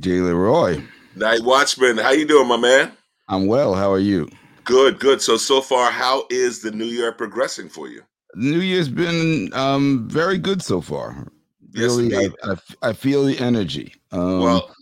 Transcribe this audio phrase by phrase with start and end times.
[0.00, 0.86] DJ LeRoy.
[1.16, 2.92] Night Watchman, how you doing, my man?
[3.28, 3.74] I'm well.
[3.74, 4.28] How are you?
[4.64, 5.20] Good, good.
[5.20, 8.02] So so far, how is the new year progressing for you?
[8.34, 11.26] The new year's been um, very good so far.
[11.72, 12.16] Yes, really.
[12.16, 13.94] I, I, I feel the energy.
[14.12, 14.74] Um, well,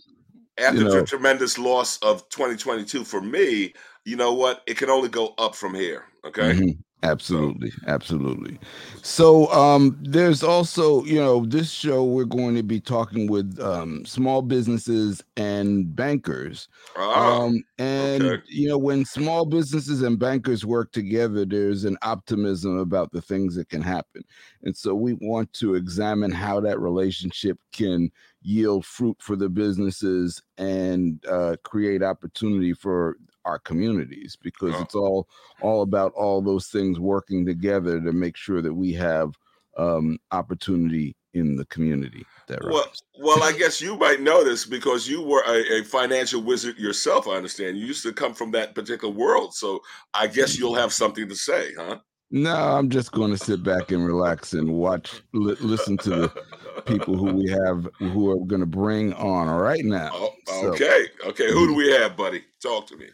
[0.57, 3.73] after you know- the tremendous loss of 2022 for me,
[4.05, 4.61] you know what?
[4.67, 6.05] It can only go up from here.
[6.25, 6.53] Okay.
[6.53, 6.77] Mhm.
[7.01, 8.59] Absolutely, absolutely.
[9.03, 14.03] So um there's also, you know, this show we're going to be talking with um
[14.05, 16.67] small businesses and bankers.
[16.97, 18.43] Ah, um and okay.
[18.49, 23.55] you know when small businesses and bankers work together there's an optimism about the things
[23.55, 24.21] that can happen.
[24.63, 30.41] And so we want to examine how that relationship can yield fruit for the businesses
[30.57, 34.81] and uh, create opportunity for our communities because Oh.
[34.81, 35.27] it's all
[35.61, 39.33] all about all those things working together to make sure that we have
[39.77, 42.25] um, opportunity in the community.
[42.47, 43.03] That well, rhymes.
[43.19, 47.27] well, I guess you might know this because you were a, a financial wizard yourself.
[47.27, 49.79] I understand you used to come from that particular world, so
[50.13, 51.99] I guess you'll have something to say, huh?
[52.31, 56.31] No, I'm just going to sit back and relax and watch, li- listen to the
[56.85, 60.11] people who we have who are going to bring on right now.
[60.13, 61.51] Oh, So- okay, okay.
[61.51, 62.43] Who do we have, buddy?
[62.61, 63.07] Talk to me.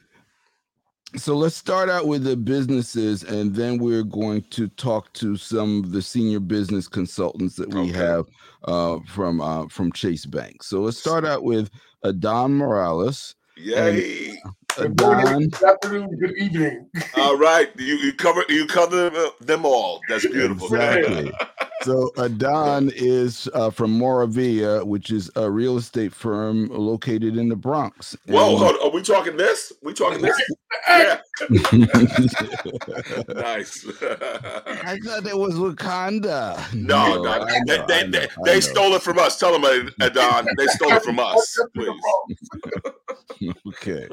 [1.17, 5.83] So let's start out with the businesses, and then we're going to talk to some
[5.83, 7.91] of the senior business consultants that we Okay.
[7.93, 8.25] have
[8.65, 10.61] uh, from uh, from Chase Bank.
[10.63, 11.69] So let's start out with
[12.03, 13.35] Adan Morales.
[13.57, 14.35] Yay!
[14.77, 16.89] Good morning, Adon, good afternoon, good evening.
[17.15, 20.01] All right, you, you cover you cover them, them all.
[20.09, 20.67] That's beautiful.
[20.67, 21.31] Exactly.
[21.81, 27.55] so Adan is uh, from Moravilla, which is a real estate firm located in the
[27.55, 28.15] Bronx.
[28.27, 29.71] Whoa, And- hold, are we talking this?
[29.83, 30.35] We talking this?
[30.87, 31.19] Yeah,
[33.29, 33.85] nice.
[34.01, 36.73] I thought it was Wakanda.
[36.73, 39.37] no, no, I they, know, they, know, they, I they stole it from us.
[39.39, 41.57] Tell them, Adan, they stole it from us.
[41.75, 41.89] Please.
[43.67, 44.07] Okay.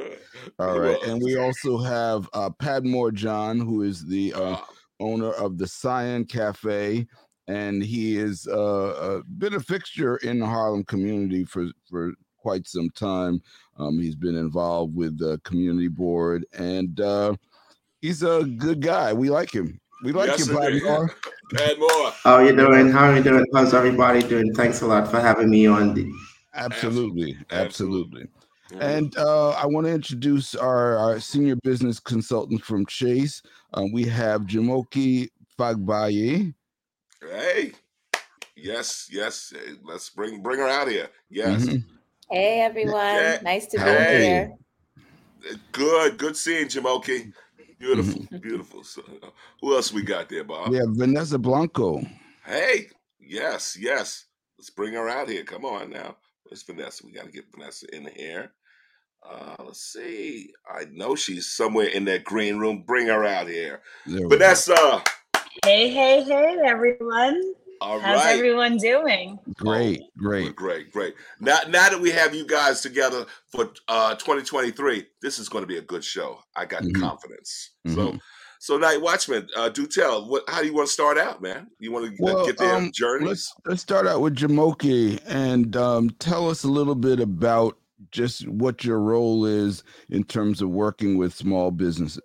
[0.59, 0.94] All Who right.
[0.94, 1.06] else?
[1.06, 4.69] And we also have uh, Padmore John, who is the uh, Ah,
[5.00, 7.06] owner of the Tsion Cafe.
[7.48, 12.69] And he has uh, uh, been a fixture in the Harlem community for, for quite
[12.69, 13.42] some time.
[13.78, 17.34] Um, he's been involved with the community board, and uh,
[18.00, 19.12] he's a good guy.
[19.12, 19.80] We like him.
[20.04, 20.82] We like yes, him, indeed.
[20.82, 21.10] Padmore.
[21.53, 22.12] Padmore.
[22.22, 22.91] How are you doing?
[22.91, 23.47] How are you doing?
[23.54, 24.53] How's everybody doing?
[24.54, 25.94] Thanks a lot for having me on.
[25.94, 26.10] The,
[26.54, 27.36] Absolutely.
[27.50, 28.22] Absolutely.
[28.22, 28.28] Absolutely.
[28.80, 33.42] And uh, I want to introduce our, our senior business consultant from Chase.
[33.74, 35.28] Um, we have Jomoke
[35.59, 36.54] Fagbayi.
[37.31, 37.72] Hey,
[38.56, 39.53] yes, yes.
[39.55, 41.09] Hey, Let's bring bring her out here.
[41.31, 41.66] Yes.
[41.66, 41.84] Mhm.
[42.31, 43.41] Hey everyone, Yeah.
[43.43, 44.25] nice to be Hey.
[44.25, 44.53] here.
[45.72, 47.33] Good, good seeing Jomoke.
[47.78, 48.84] Beautiful, beautiful.
[48.84, 50.71] So, uh, who else we got there, Bob?
[50.71, 52.00] We have Vanessa Blanco.
[52.44, 52.88] Hey,
[53.21, 54.27] yes, yes.
[54.56, 55.43] Let's bring her out here.
[55.44, 56.16] Come on now.
[56.44, 57.04] Where's Vanessa?
[57.04, 58.53] We got to get Vanessa in here.
[59.28, 60.53] Uh, let's see.
[60.69, 62.83] I know she's somewhere in that green room.
[62.87, 63.83] Bring her out here.
[64.06, 64.28] There we go.
[64.28, 65.03] Vanessa.
[65.64, 67.40] Hey, hey, hey, everyone.
[67.80, 68.36] All How's right.
[68.36, 69.38] everyone doing?
[69.56, 70.56] Great, great.
[70.56, 71.14] great, great.
[71.40, 75.68] Now, now that we have you guys together for uh, 2023, this is going to
[75.68, 76.41] be a good show.
[76.56, 76.94] I got Mhm.
[76.94, 77.70] confidence.
[77.86, 78.20] So, Mhm.
[78.60, 80.28] so Night Watchman, uh, do tell.
[80.28, 80.44] What?
[80.48, 81.68] How do you want to start out, man?
[81.78, 83.28] You want to Well, get their um, journeys?
[83.28, 87.78] Let's let's start out with Jomoke and um, tell us a little bit about
[88.10, 92.22] just what your role is in terms of working with small businesses.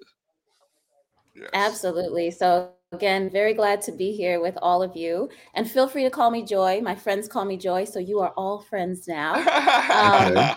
[1.35, 1.49] Yes.
[1.53, 2.31] Absolutely.
[2.31, 5.29] So again, very glad to be here with all of you.
[5.53, 6.79] And feel free to call me Joy.
[6.81, 9.33] My friends call me Joy, so you are all friends now.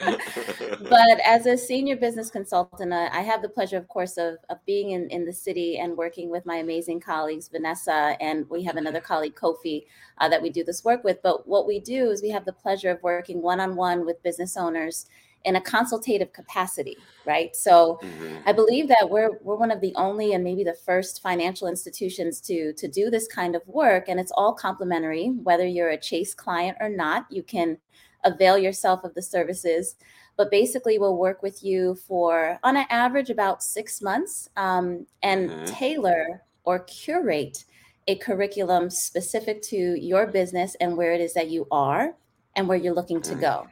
[0.90, 4.58] but as a senior business consultant, I I have the pleasure, of course, of, of
[4.66, 8.76] being in, in the city and working with my amazing colleagues, Vanessa, and we have
[8.76, 9.86] another colleague, Kofi,
[10.18, 11.22] uh, that we do this work with.
[11.22, 14.22] But what we do is we have the pleasure of working one on one with
[14.22, 15.06] business owners
[15.44, 17.54] in a consultative capacity, right?
[17.54, 18.42] So Mhm.
[18.46, 22.40] I believe that we're we're one of the only and maybe the first financial institutions
[22.42, 25.28] to to do this kind of work, and it's all complimentary.
[25.28, 27.78] Whether you're a Chase client or not, you can
[28.24, 29.96] avail yourself of the services.
[30.36, 35.50] But basically, we'll work with you for on an average about six months, um, and
[35.50, 35.66] Mhm.
[35.66, 37.64] tailor or curate
[38.08, 42.14] a curriculum specific to your business and where it is that you are
[42.56, 43.40] and where you're looking to Mm.
[43.40, 43.66] go.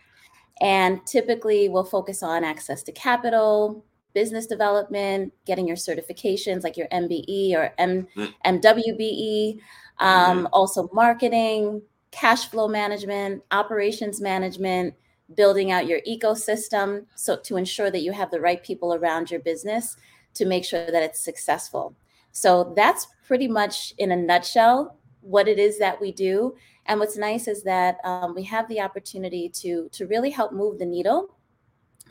[0.61, 3.85] And typically, we'll focus on access to capital,
[4.15, 8.35] business development, getting your certifications like your MBE or M- Mm.
[8.45, 9.61] MWBE,
[9.99, 14.95] um, also marketing, cash flow management, operations management,
[15.35, 19.41] building out your ecosystem so to ensure that you have the right people around your
[19.41, 19.97] business
[20.35, 21.95] to make sure that it's successful.
[22.33, 26.55] So that's pretty much in a nutshell what it is that we do.
[26.87, 30.79] And what's nice is that um, we have the opportunity to to really help move
[30.79, 31.37] the needle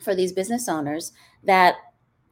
[0.00, 1.12] for these business owners
[1.44, 1.76] that,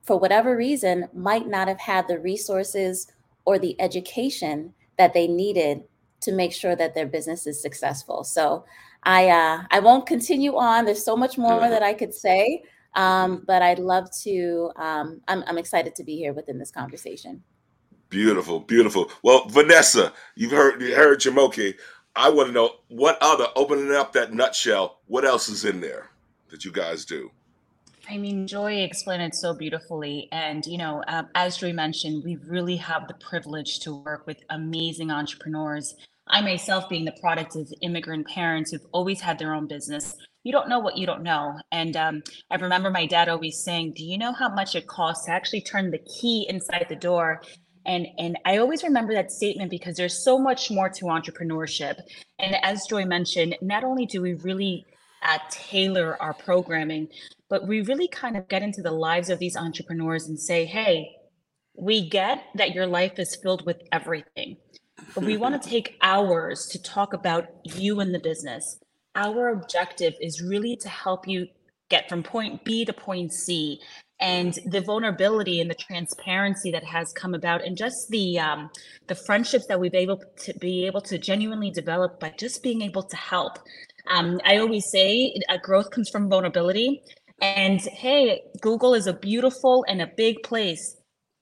[0.03, 3.07] for whatever reason, might not have had the resources
[3.45, 5.83] or the education that they needed
[6.21, 8.25] to make sure that their business is successful.
[8.25, 8.65] So
[9.05, 10.85] I uh, I won't continue on.
[10.85, 12.63] There's so much more that I could say,
[12.95, 14.71] um, but I'd love to.
[14.77, 17.43] Um, I'm, I'm excited to be here within this conversation.
[18.09, 19.11] Beautiful, beautiful.
[19.23, 21.77] Well, Vanessa, you've heard you heard Jomoke.
[22.17, 25.01] I want to know what other opening up that nutshell.
[25.07, 26.11] What else is in there
[26.51, 27.31] that you guys do?
[28.09, 30.29] I mean, Joy explained it so beautifully.
[30.33, 34.39] And, you know, um, as Joy mentioned, we really have the privilege to work with
[34.51, 35.95] amazing entrepreneurs.
[36.27, 40.53] I myself, being the product of immigrant parents who've always had their own business, you
[40.53, 41.59] don't know what you don't know.
[41.71, 45.27] And um, I remember my dad always saying, Do you know how much it costs
[45.27, 47.43] to actually turn the key inside the door?
[47.87, 52.01] And, and I always remember that statement because there's so much more to entrepreneurship.
[52.39, 54.87] And as Joy mentioned, not only do we really
[55.23, 57.09] uh, tailor our programming,
[57.49, 61.11] but we really kind of get into the lives of these entrepreneurs and say, hey,
[61.77, 64.57] we get that your life is filled with everything,
[65.15, 68.79] but we want to take hours to talk about you and the business.
[69.15, 71.49] Our objective is really to help you
[71.89, 73.81] get from point B to point C
[74.21, 78.71] and the vulnerability and the transparency that has come about and just the um,
[79.07, 83.03] the friendships that we've able to be able to genuinely develop by just being able
[83.03, 83.59] to help.
[84.07, 87.03] Um, i always say uh, growth comes from vulnerability
[87.43, 90.97] and hey google is a beautiful and a big place.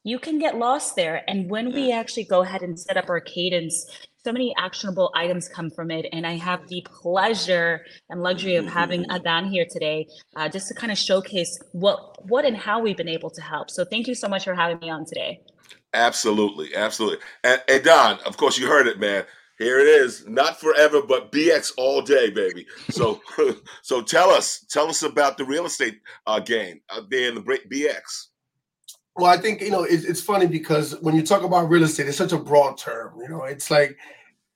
[0.05, 3.21] You can get lost there and when we actually go ahead and set up our
[3.21, 3.87] cadence
[4.29, 6.05] so many actionable items come from it.
[6.13, 10.75] And I have the pleasure and luxury of having Adan here today, uh, just to
[10.75, 13.71] kind of showcase what what and how we've been able to help.
[13.71, 15.41] So thank you so much for having me on today.
[15.95, 17.21] Absolutely, absolutely.
[17.43, 19.25] And Adan, of course, you heard it, man.
[19.57, 22.67] Here it is, not forever, but BX all day, baby.
[22.91, 23.23] So,
[23.83, 27.41] so tell us, tell us about the real estate uh, game out there in the
[27.41, 28.28] BX.
[29.19, 32.07] Well, I think you know it's, it's funny because when you talk about real estate,
[32.07, 33.19] it's such a broad term.
[33.21, 33.99] You know, it's like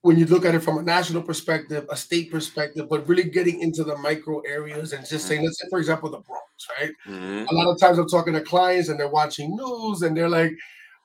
[0.03, 3.61] when you look at it from a national perspective, a state perspective, but really getting
[3.61, 5.47] into the micro areas and just saying, mm-hmm.
[5.47, 6.93] let's say, for example, the Bronx, right?
[7.07, 7.47] Mm-hmm.
[7.49, 10.53] A lot of times I'm talking to clients and they're watching news and they're like,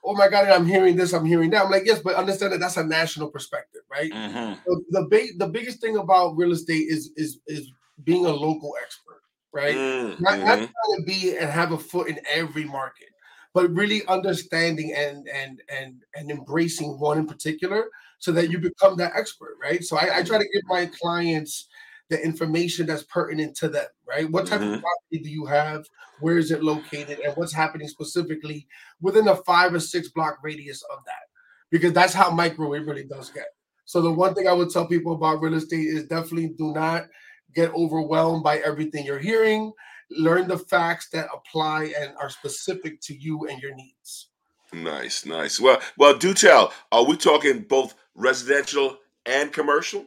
[0.03, 1.65] oh my God, I'm hearing this, I'm hearing that.
[1.65, 4.11] I'm like, yes, but understand that that's a national perspective, right?
[4.11, 4.53] Mm-hmm.
[4.65, 7.71] So the big, the biggest thing about real estate is is is
[8.03, 9.21] being a local expert,
[9.51, 9.75] right?
[9.75, 10.23] Mm-hmm.
[10.23, 13.09] Not, not trying to be and have a foot in every market
[13.57, 17.85] but really understanding and and and and embracing one in particular
[18.19, 19.83] so that you become that expert right?
[19.83, 21.67] So i, I try to give my clients
[22.09, 24.29] the information that's pertinent to them right?
[24.29, 24.73] What type mm-hmm.
[24.73, 25.85] of property do you have?
[26.19, 27.19] Where is it located?
[27.21, 28.67] And what's happening specifically
[29.01, 31.25] within a five or six block radius of that?
[31.71, 33.47] Because that's how micro it really does get.
[33.85, 37.07] So the one thing i would tell people about real estate is definitely do not
[37.55, 39.73] get overwhelmed by everything you're hearing
[40.09, 44.29] learn the facts that apply and are specific to you and your needs.
[44.73, 45.59] Nice, nice.
[45.59, 46.73] Well, well, do tell.
[46.91, 50.05] Are we talking both residential and commercial?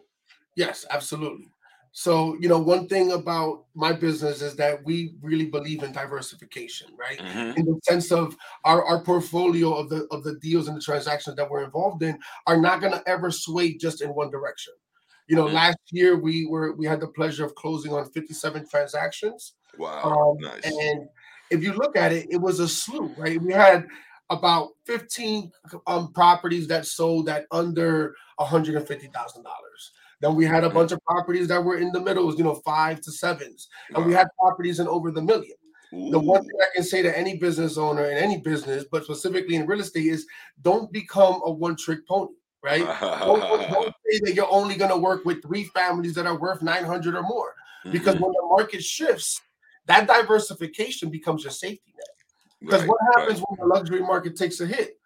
[0.56, 1.46] Yes, absolutely.
[1.92, 6.88] So, you know, one thing about my business is that we really believe in diversification,
[6.96, 7.18] right?
[7.18, 7.58] Mm-hmm.
[7.58, 11.34] In the sense of our, our portfolio of the of the deals and the transactions
[11.36, 14.72] that we're involved in are not going to ever sway just in one direction.
[15.26, 15.56] You know, mm-hmm.
[15.56, 19.54] last year we were we had the pleasure of closing on 57 transactions.
[19.80, 20.02] Wow.
[20.02, 20.64] Um, nice.
[20.64, 21.08] And
[21.50, 23.40] if you look at it, it was a slew, right?
[23.40, 23.86] We had
[24.28, 25.50] about 15
[25.86, 29.10] um, properties that sold at under $150,000.
[30.20, 30.74] Then we had a mm.
[30.74, 33.68] bunch of properties that were in the middle, you know, five to sevens.
[33.88, 34.06] And wow.
[34.06, 35.56] we had properties in over the million.
[35.92, 36.10] Ooh.
[36.10, 39.56] The one thing I can say to any business owner in any business, but specifically
[39.56, 40.26] in real estate, is
[40.62, 42.32] don't become a one trick pony,
[42.62, 42.84] right?
[43.00, 46.62] don't, don't, say that you're only going to work with three families that are worth
[46.62, 47.54] 900 or more.
[47.90, 48.24] Because mm-hmm.
[48.24, 49.40] when the market shifts,
[49.90, 52.06] that diversification becomes your safety net.
[52.60, 53.46] Because right, what happens right.
[53.48, 54.98] when the luxury market takes a hit?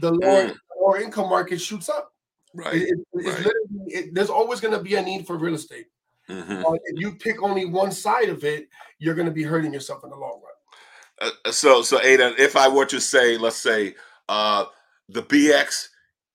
[0.00, 0.56] The lower, mm.
[0.80, 2.12] lower income market shoots up.
[2.54, 2.74] Right.
[2.74, 3.54] It, it, right.
[3.86, 5.86] It, there's always going to be a need for real estate.
[6.28, 6.64] Mm-hmm.
[6.64, 10.04] Uh, if you pick only one side of it, you're going to be hurting yourself
[10.04, 11.28] in the long run.
[11.28, 13.94] Uh, uh so, so Adan, if I were to say, let's say,
[14.28, 14.64] uh,
[15.08, 15.88] the BX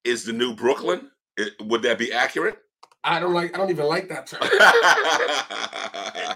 [0.03, 1.09] is the new Brooklyn,
[1.61, 2.59] would that be accurate?
[3.03, 3.55] I don't like.
[3.55, 4.39] I don't even like that term.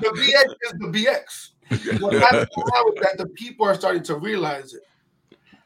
[0.01, 2.01] the BX is the BX.
[2.01, 4.83] What happens now is that the people are starting to realize it,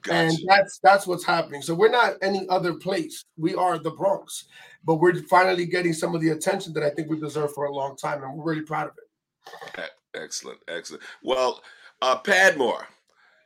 [0.01, 0.17] gotcha.
[0.17, 1.61] and that's that's what's happening.
[1.61, 3.23] So we're not any other place.
[3.37, 4.45] We are the Bronx,
[4.85, 7.71] but we're finally getting some of the attention that I think we deserve for a
[7.71, 9.89] long time, and we're really proud of it.
[10.15, 11.03] Excellent, excellent.
[11.21, 11.61] Well,
[12.01, 12.85] uh, Padmore,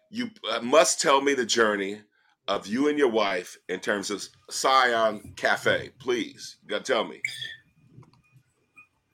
[0.10, 2.02] you uh, must tell me the journey
[2.48, 5.90] of you and your wife in terms of Tsion Cafe?
[6.00, 7.22] Please, you gotta tell me.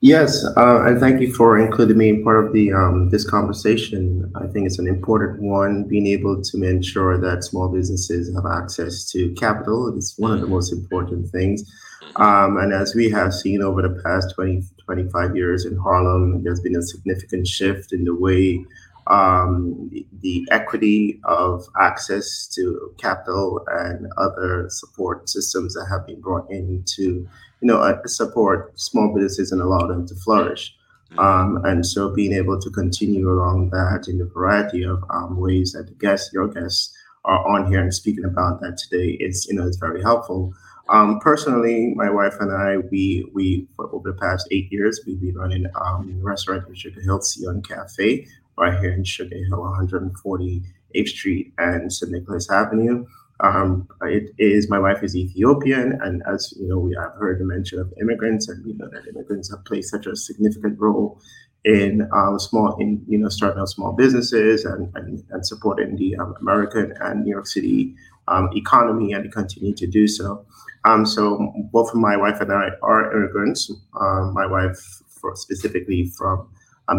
[0.00, 4.30] Yes, uh, and thank you for including me in part of the um, this conversation.
[4.36, 5.88] I think it's an important one.
[5.88, 10.46] Being able to ensure that small businesses have access to capital is one of the
[10.46, 11.64] most important things.
[12.00, 12.22] Mm-hmm.
[12.22, 16.60] Um, and as we have seen over the past 20, 25 years in Harlem, there's
[16.60, 18.64] been a significant shift in the way
[19.08, 26.50] um, the, equity of access to capital and other support systems that have been brought
[26.50, 27.28] into
[27.60, 30.74] you know, uh, support small businesses and allow them to flourish.
[31.12, 31.18] Mm-hmm.
[31.18, 35.72] Um, and so being able to continue along that in a variety of um, ways
[35.72, 39.56] that the guests, your guests, are on here and speaking about that today is, you
[39.56, 40.54] know, it's very helpful.
[40.88, 45.20] Um, personally, my wife and I, we we for over the past eight years, we've
[45.20, 48.26] been running um, a restaurant in Sugar Hill, Tsion Cafe,
[48.58, 52.10] right here in Sugar Hill, 148th Street and St.
[52.12, 53.06] Nicholas Avenue.
[53.40, 57.44] Um, it is my wife is Ethiopian, and as you know, we have heard the
[57.44, 61.20] mention of immigrants, and we know that immigrants have played such a significant role
[61.64, 66.16] in um, small, in you know, starting out small businesses and and, and supporting the
[66.16, 67.94] um, American and New York City
[68.26, 70.44] um, economy, and continue to do so.
[70.84, 73.70] Um, so both my wife and I are immigrants.
[74.00, 76.48] Um, my wife, for, specifically from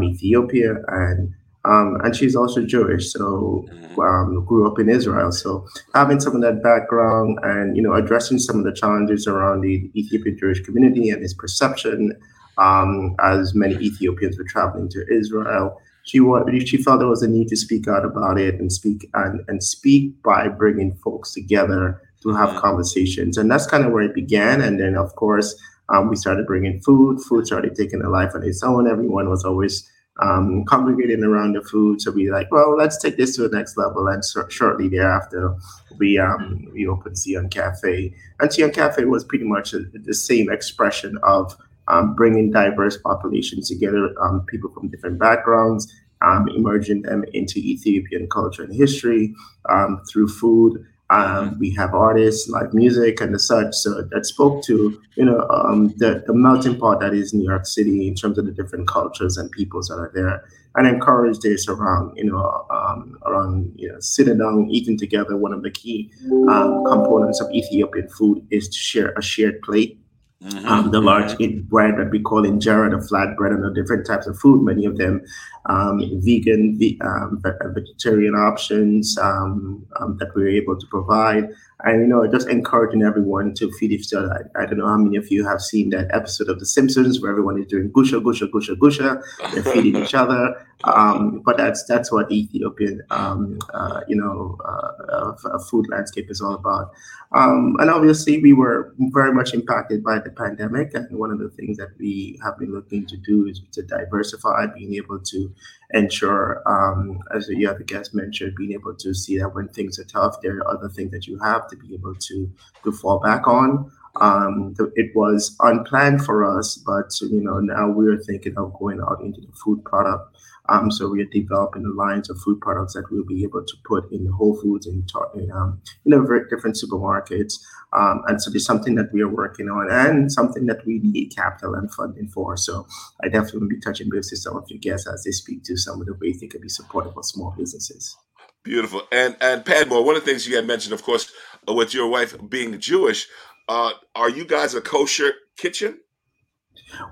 [0.03, 1.33] Ethiopia, and
[1.69, 3.99] um, and she's also Jewish, so mm-hmm.
[3.99, 5.31] um, grew up in Israel.
[5.31, 9.61] So having some of that background and you know addressing some of the challenges around
[9.61, 12.19] the Ethiopian Jewish community and its perception,
[12.57, 16.19] um, as many Ethiopians were traveling to Israel, she
[16.65, 19.63] she felt there was a need to speak out about it and speak and and
[19.63, 22.59] speak by bringing folks together to have mm-hmm.
[22.59, 24.61] conversations, and that's kind of where it began.
[24.61, 25.55] And then of course
[25.89, 27.21] um, we started bringing food.
[27.21, 28.89] Food started taking a life on its own.
[28.89, 29.87] Everyone was always
[30.21, 32.01] um, congregating around the food.
[32.01, 34.07] So we like, well, let's take this to the next level.
[34.07, 35.55] And so, shortly thereafter,
[35.97, 40.51] we um, we opened Tsion Cafe, and Tsion Cafe was pretty much a, the same
[40.51, 41.55] expression of
[41.87, 48.27] um, bringing diverse populations together, um, people from different backgrounds, um, emerging them into Ethiopian
[48.29, 49.33] culture and history
[49.69, 50.85] um, through food.
[51.11, 53.73] Um, we have artists, live music, and the such.
[53.73, 57.65] So that spoke to you know um, the the melting pot that is New York
[57.65, 60.43] City in terms of the different cultures and peoples that are there,
[60.75, 65.35] and encourage this around you know um, around you know sitting down, eating together.
[65.35, 66.11] One of the key
[66.47, 69.99] um, components of Ethiopian food is to share a shared plate.
[70.43, 70.67] Mm-hmm.
[70.69, 71.67] Um, the large mm-hmm.
[71.67, 74.63] bread that we call in injera, the flat bread, and the different types of food,
[74.63, 75.21] many of them
[75.65, 77.43] um, vegan, um,
[77.73, 81.49] vegetarian options um, um, that we are able to provide.
[81.83, 84.49] And, you know, just encouraging everyone to feed each other.
[84.55, 87.21] I, I, don't know how many of you have seen that episode of The Simpsons
[87.21, 89.21] where everyone is doing gusha, gusha, gusha, gusha.
[89.53, 90.55] They're feeding each other.
[90.85, 96.41] Um, but that's that's what Ethiopian, um, uh, you know, uh, uh, food landscape is
[96.41, 96.91] all about.
[97.33, 100.93] Um, and obviously, we were very much impacted by the pandemic.
[100.93, 104.67] And one of the things that we have been looking to do is to diversify,
[104.67, 105.53] being able to
[105.91, 110.05] ensure, um, as the other guest mentioned, being able to see that when things are
[110.05, 112.49] tough, there are other things that you have to be able to
[112.83, 113.91] to fall back on.
[114.15, 119.19] Um, it was unplanned for us, but you know now we're thinking of going out
[119.21, 120.35] into the food product
[120.69, 123.73] um, so we are developing the lines of food products that we'll be able to
[123.85, 127.55] put in the Whole Foods and in, um, you know very different supermarkets.
[127.91, 131.35] Um, and so there's something that we are working on and something that we need
[131.35, 132.55] capital and funding for.
[132.55, 132.85] So
[133.23, 135.75] I definitely will be touching base with some of your guests as they speak to
[135.75, 138.15] some of the ways they can be supportive of small businesses.
[138.63, 139.01] Beautiful.
[139.11, 141.31] And and Padmore, one of the things you had mentioned, of course,
[141.67, 143.27] with your wife being Jewish,
[143.67, 145.99] uh, are you guys a kosher kitchen?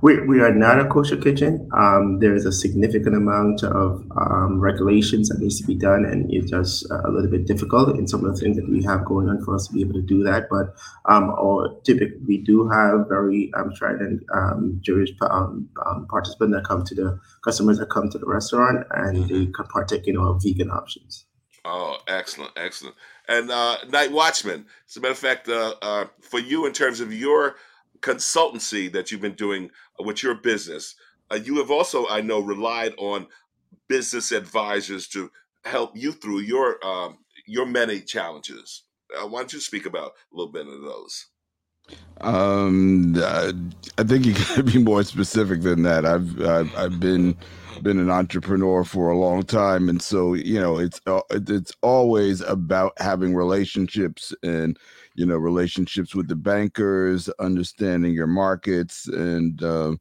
[0.01, 1.69] We, we are not a kosher kitchen.
[1.73, 6.31] Um, there is a significant amount of um, regulations that needs to be done, and
[6.31, 9.29] it's just a little bit difficult in some of the things that we have going
[9.29, 10.47] on for us to be able to do that.
[10.49, 16.55] But um, or typically, we do have very um, strident um, Jewish um, um, participants
[16.55, 19.51] that come to the customers that come to the restaurant, and they mm-hmm.
[19.51, 21.25] can partake in our vegan options.
[21.69, 22.95] Oh, excellent, excellent.
[23.27, 27.01] And uh, Night Watchman, as a matter of fact, uh, uh, for you in terms
[27.01, 27.55] of your
[28.01, 30.95] consultancy that you've been doing with your business,
[31.31, 33.27] uh, you have also, I know, relied on
[33.87, 35.31] business advisors to
[35.65, 38.83] help you through your um, your many challenges.
[39.15, 41.27] Uh, why don't you speak about a little bit of those?
[42.21, 43.53] Um, uh,
[43.97, 46.05] I think you got to be more specific than that.
[46.05, 47.37] I've I've, I've been
[47.83, 52.41] been an entrepreneur for a long time, and so you know it's uh, it's always
[52.41, 54.77] about having relationships and
[55.17, 59.93] you know relationships with the bankers understanding your markets and uh,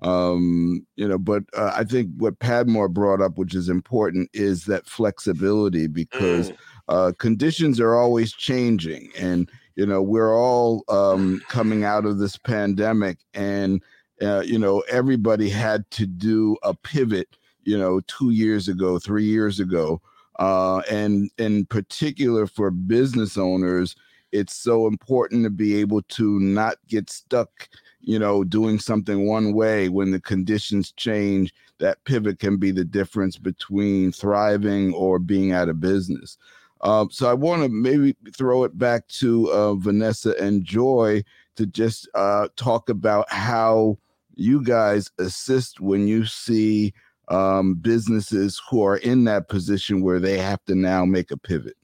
[0.00, 4.64] um, you know but uh, i think what padmore brought up which is important is
[4.64, 6.56] that flexibility because mm.
[6.88, 12.36] uh, conditions are always changing, and you know we're all um, coming out of this
[12.36, 13.80] pandemic, and
[14.20, 17.28] uh, you know everybody had to do a pivot.
[17.64, 20.02] You know, two years ago, three years ago,
[20.40, 23.94] uh, and in particular for business owners,
[24.32, 27.68] it's so important to be able to not get stuck
[28.00, 32.84] you know doing something one way when the conditions change that pivot can be the
[32.84, 36.38] difference between thriving or being out of business.
[36.80, 41.22] Uh, so i want to maybe throw it back to uh, vanessa and joy
[41.54, 43.96] to just uh, talk about how
[44.34, 46.92] you guys assist when you see
[47.28, 51.76] um, businesses who are in that position where they have to now make a pivot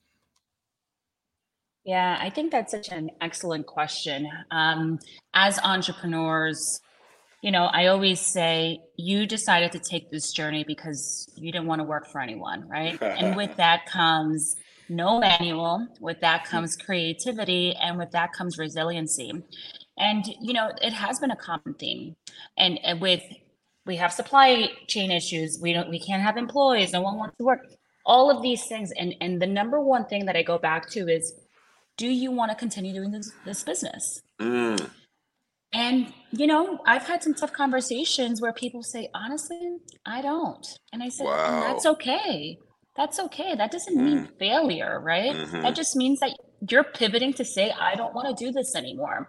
[1.89, 4.29] yeah, I think that's such an excellent question.
[4.51, 4.99] Um,
[5.33, 6.83] as entrepreneurs,
[7.41, 11.81] you know, I always say you decided to take this journey because you didn't want
[11.81, 13.01] to work for anyone, right?
[13.01, 14.55] and with that comes
[14.91, 19.33] no manual, with that comes creativity, and with that comes resiliency.
[19.97, 22.17] And, you know, it has been a common theme.
[22.59, 23.23] And, and with
[23.87, 27.45] we have supply chain issues, we don't we can't have employees, no one wants to
[27.45, 27.61] work.
[28.05, 28.93] All of these things.
[28.93, 31.33] And and the number one thing that I go back to is
[31.99, 34.23] do you want to continue doing this, this business?
[34.41, 34.89] Mm.
[35.75, 39.77] And, you know, I've had some tough conversations where people say, honestly,
[40.07, 40.67] I don't.
[40.95, 41.61] And I said, wow.
[41.61, 42.59] that's okay.
[42.97, 43.55] That's okay.
[43.55, 44.03] That doesn't mm.
[44.03, 45.35] mean failure, right?
[45.35, 45.61] Mm-hmm.
[45.61, 46.31] That just means that
[46.71, 49.29] you're pivoting to say, I don't want to do this anymore.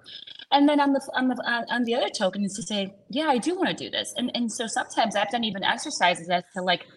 [0.51, 3.27] And then on the on the uh, on the other token is to say, yeah,
[3.27, 4.13] I do want to do this.
[4.17, 6.87] And and so sometimes I've done even exercises as to like,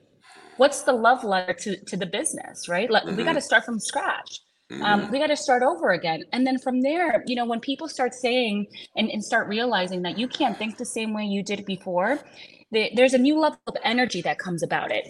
[0.56, 2.90] what's the love letter to to the business, right?
[2.90, 3.16] Like mm-hmm.
[3.16, 4.40] we got to start from scratch.
[4.80, 5.12] Um, mm-hmm.
[5.12, 6.24] we got to start over again.
[6.32, 10.18] And then from there, you know, when people start saying and, and start realizing that
[10.18, 12.20] you can't think the same way you did before,
[12.70, 15.06] the, there's a new level of energy that comes about it.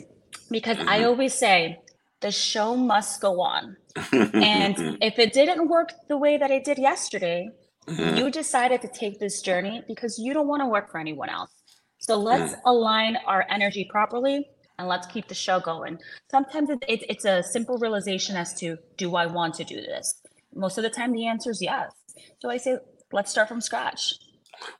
[0.50, 1.06] Because I mm-hmm.
[1.06, 1.78] always say,
[2.20, 3.76] the show must go on.
[4.12, 7.48] and if it didn't work the way that it did yesterday,
[7.86, 8.16] mm-hmm.
[8.16, 11.50] you decided to take this journey because you don't want to work for anyone else.
[11.98, 12.60] So let's mm.
[12.66, 14.48] align our energy properly
[14.82, 15.98] and let's keep the show going.
[16.28, 20.20] Sometimes it, it, it's a simple realization as to do I want to do this?
[20.54, 21.92] Most of the time, the answer is yes.
[22.40, 22.78] So I say,
[23.12, 24.14] let's start from scratch.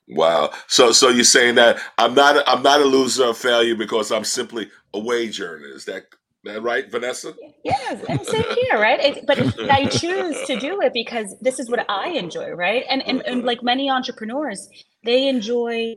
[0.07, 0.51] Wow.
[0.67, 4.11] So so you're saying that I'm not a, I'm not a loser or failure because
[4.11, 5.67] I'm simply a wage earner.
[5.67, 6.03] Is that
[6.43, 7.33] that right, Vanessa?
[7.63, 8.99] Yes, and same here, right?
[8.99, 9.39] It, but
[9.71, 12.83] I choose to do it because this is what I enjoy, right?
[12.89, 14.69] And, and and like many entrepreneurs,
[15.03, 15.95] they enjoy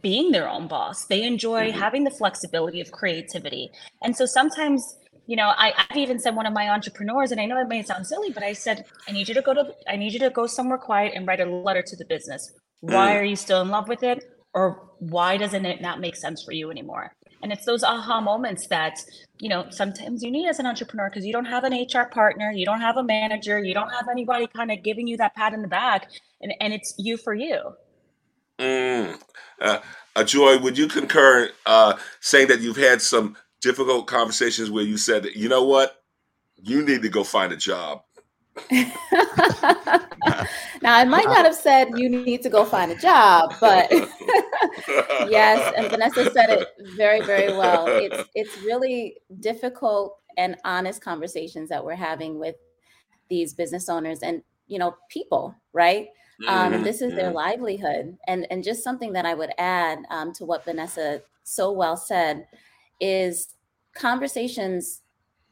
[0.00, 1.06] being their own boss.
[1.06, 1.78] They enjoy mm-hmm.
[1.78, 3.70] having the flexibility of creativity.
[4.02, 7.46] And so sometimes, you know, I, I've even said one of my entrepreneurs, and I
[7.46, 9.96] know it may sound silly, but I said, I need you to go to I
[9.96, 12.52] need you to go somewhere quiet and write a letter to the business.
[12.80, 13.20] Why mm.
[13.20, 14.24] are you still in love with it?
[14.54, 17.12] Or why doesn't it not make sense for you anymore?
[17.42, 19.00] And it's those aha moments that,
[19.40, 22.52] you know, sometimes you need as an entrepreneur because you don't have an HR partner,
[22.52, 25.52] you don't have a manager, you don't have anybody kind of giving you that pat
[25.52, 26.08] in the back.
[26.40, 27.72] And, and it's you for you.
[28.62, 29.20] Mm.
[29.60, 29.80] Uh,
[30.14, 34.96] uh, Joy, would you concur uh, saying that you've had some difficult conversations where you
[34.96, 36.02] said, you know what,
[36.56, 38.02] you need to go find a job?
[38.70, 38.84] now,
[40.84, 43.90] I might not have said you need to go find a job, but
[45.30, 47.86] yes, and Vanessa said it very, very well.
[47.86, 52.56] It's it's really difficult and honest conversations that we're having with
[53.30, 56.08] these business owners and you know people, right?
[56.48, 56.82] Um, mm-hmm.
[56.82, 58.16] This is their livelihood.
[58.26, 62.46] And, and just something that I would add um, to what Vanessa so well said
[63.00, 63.54] is
[63.94, 65.02] conversations,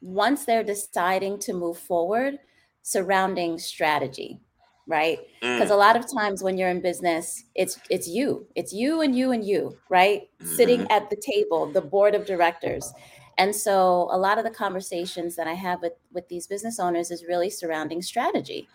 [0.01, 2.39] once they're deciding to move forward,
[2.83, 4.41] surrounding strategy
[4.87, 5.73] right because mm.
[5.73, 9.31] a lot of times when you're in business it's it's you it's you and you
[9.31, 10.55] and you right mm-hmm.
[10.55, 12.91] sitting at the table the board of directors
[13.37, 17.11] and so a lot of the conversations that i have with with these business owners
[17.11, 18.67] is really surrounding strategy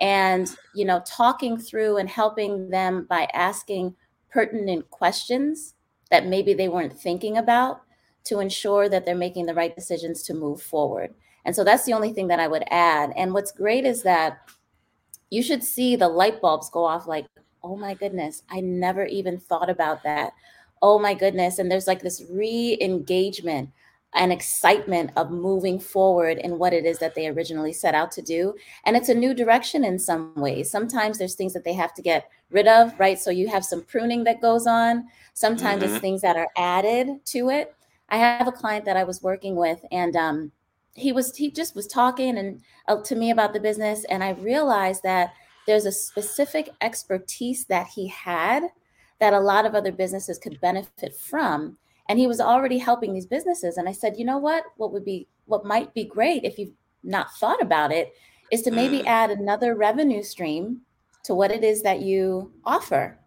[0.00, 3.94] and you know talking through and helping them by asking
[4.30, 5.74] pertinent questions
[6.10, 7.82] that maybe they weren't thinking about
[8.24, 11.14] to ensure that they're making the right decisions to move forward.
[11.44, 13.12] And so that's the only thing that i would add.
[13.16, 14.40] And what's great is that
[15.30, 17.26] you should see the light bulbs go off like
[17.62, 20.32] oh my goodness i never even thought about that.
[20.82, 21.58] Oh my goodness.
[21.58, 23.70] And there's like this re-engagement
[24.14, 28.22] an excitement of moving forward in what it is that they originally set out to
[28.22, 28.54] do.
[28.84, 30.70] And it's a new direction in some ways.
[30.70, 33.18] Sometimes there's things that they have to get rid of, right?
[33.18, 35.04] So you have some pruning that goes on.
[35.34, 35.94] Sometimes mm-hmm.
[35.94, 37.74] it's things that are added to it.
[38.08, 40.52] I have a client that I was working with, and um,
[40.94, 44.30] he was he just was talking and uh, to me about the business, and I
[44.30, 45.32] realized that
[45.66, 48.64] there's a specific expertise that he had
[49.20, 51.78] that a lot of other businesses could benefit from
[52.10, 55.04] and he was already helping these businesses and i said you know what what would
[55.04, 58.12] be what might be great if you've not thought about it
[58.50, 59.06] is to maybe mm.
[59.06, 60.80] add another revenue stream
[61.24, 63.18] to what it is that you offer.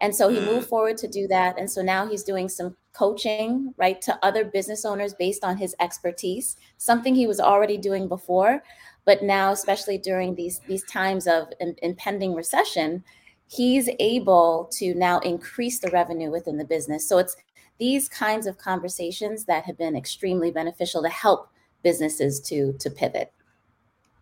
[0.00, 0.46] And so he mm.
[0.46, 1.58] moved forward to do that.
[1.58, 5.74] And so now he's doing some coaching, right, to other business owners based on his
[5.80, 8.62] expertise, something he was already doing before.
[9.04, 13.04] But now, especially during these, these times of in, impending recession,
[13.48, 17.08] he's able to now increase the revenue within the business.
[17.08, 17.36] So it's
[17.82, 21.48] these kinds of conversations that have been extremely beneficial to help
[21.82, 23.32] businesses to to pivot.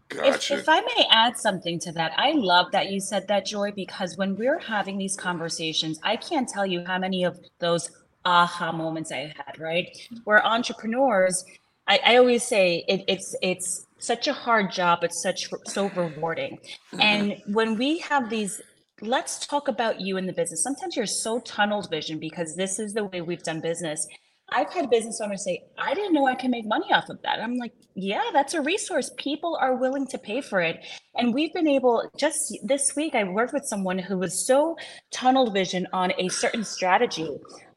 [0.08, 0.54] Gotcha.
[0.54, 3.70] If, if, I may add something to that, I love that you said that, Joy,
[3.70, 7.90] because when we're having these conversations, I can't tell you how many of those
[8.24, 9.86] aha moments I had, right?
[10.24, 11.44] Where entrepreneurs,
[11.86, 16.54] I, I always say it, it's it's such a hard job, it's such so rewarding.
[16.56, 17.00] Mm-hmm.
[17.02, 18.62] And when we have these
[19.02, 20.62] let's talk about you in the business.
[20.62, 24.06] Sometimes you're so tunneled vision because this is the way we've done business.
[24.52, 27.40] I've had business owners say, I didn't know I can make money off of that.
[27.40, 29.10] I'm like, yeah, that's a resource.
[29.16, 30.84] People are willing to pay for it.
[31.14, 34.76] And we've been able, just this week, I worked with someone who was so
[35.12, 37.28] tunnel vision on a certain strategy.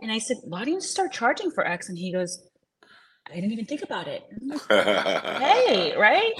[0.02, 1.90] And I said, why don't you start charging for X?
[1.90, 2.44] And he goes,
[3.30, 4.28] I didn't even think about it.
[4.70, 6.34] hey, right?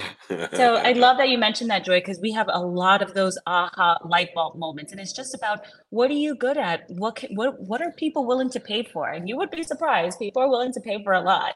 [0.52, 3.38] So I love that you mentioned that, Joy, because we have a lot of those
[3.46, 6.84] aha light bulb moments, and it's just about what are you good at?
[6.90, 9.08] What can, what what are people willing to pay for?
[9.08, 11.54] And you would be surprised, people are willing to pay for a lot.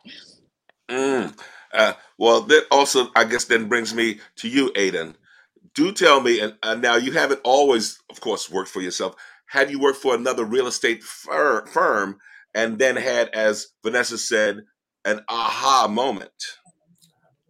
[0.89, 1.39] Mm.
[1.73, 5.17] Uh, well, that also, I guess, then brings me to you, Adan.
[5.75, 9.15] Do tell me, and, and now you haven't always, of course, worked for yourself.
[9.49, 12.19] Have you worked for another real estate fir- firm
[12.55, 14.63] and then had, as Vanessa said,
[15.05, 16.31] an aha moment.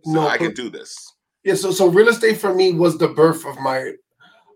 [0.04, 0.96] So no, I can do this.
[1.44, 3.92] Yeah, so so real estate for me was the birth of my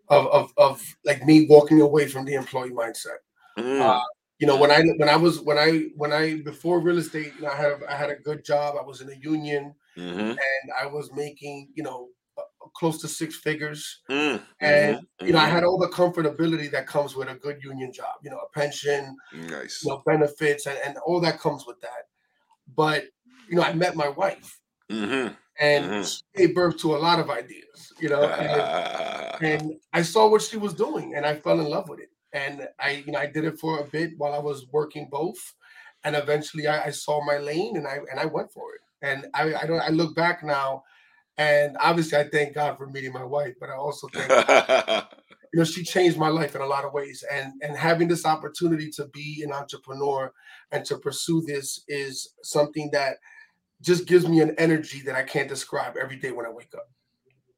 [0.08, 3.18] of of, of like me walking away from the employee mindset.
[3.58, 3.80] Mm.
[3.80, 4.02] Uh,
[4.38, 7.54] you know, when I when I was when I when I before real estate, I
[7.54, 8.76] had I had a good job.
[8.78, 10.20] I was in a union, mm-hmm.
[10.20, 12.08] and I was making you know
[12.74, 15.52] close to six figures, mm, and mm-hmm, you know I mm-hmm.
[15.52, 18.16] had all the comfortability that comes with a good union job.
[18.22, 22.08] You know, a pension, nice, you know, benefits, and, and all that comes with that.
[22.74, 23.04] But
[23.48, 24.58] you know, I met my wife,
[24.90, 25.34] mm-hmm.
[25.60, 26.02] and mm-hmm.
[26.02, 27.92] she gave birth to a lot of ideas.
[28.00, 31.88] You know, and, and I saw what she was doing, and I fell in love
[31.88, 32.10] with it.
[32.32, 35.54] And I, you know, I did it for a bit while I was working both,
[36.04, 38.80] and eventually I, I saw my lane, and I and I went for it.
[39.02, 40.84] And I, I don't, I look back now,
[41.36, 44.28] and obviously I thank God for meeting my wife, but I also think
[45.52, 48.24] you know she changed my life in a lot of ways and and having this
[48.24, 50.32] opportunity to be an entrepreneur
[50.70, 53.18] and to pursue this is something that
[53.82, 56.88] just gives me an energy that I can't describe every day when I wake up.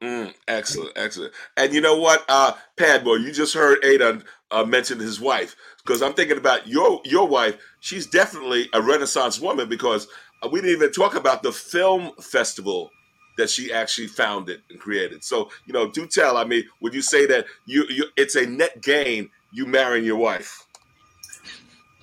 [0.02, 1.32] Mm, excellent, excellent.
[1.56, 6.02] And you know what, uh, Padmore, you just heard Adan uh, mention his wife because
[6.02, 7.56] I'm thinking about your your wife.
[7.80, 10.08] She's definitely a Renaissance woman because
[10.42, 12.90] uh, we didn't even talk about the film festival
[13.36, 15.24] that she actually founded and created.
[15.24, 16.36] So, you know, do tell.
[16.36, 20.16] I mean, would you say that you, you it's a net gain you marrying your
[20.16, 20.64] wife?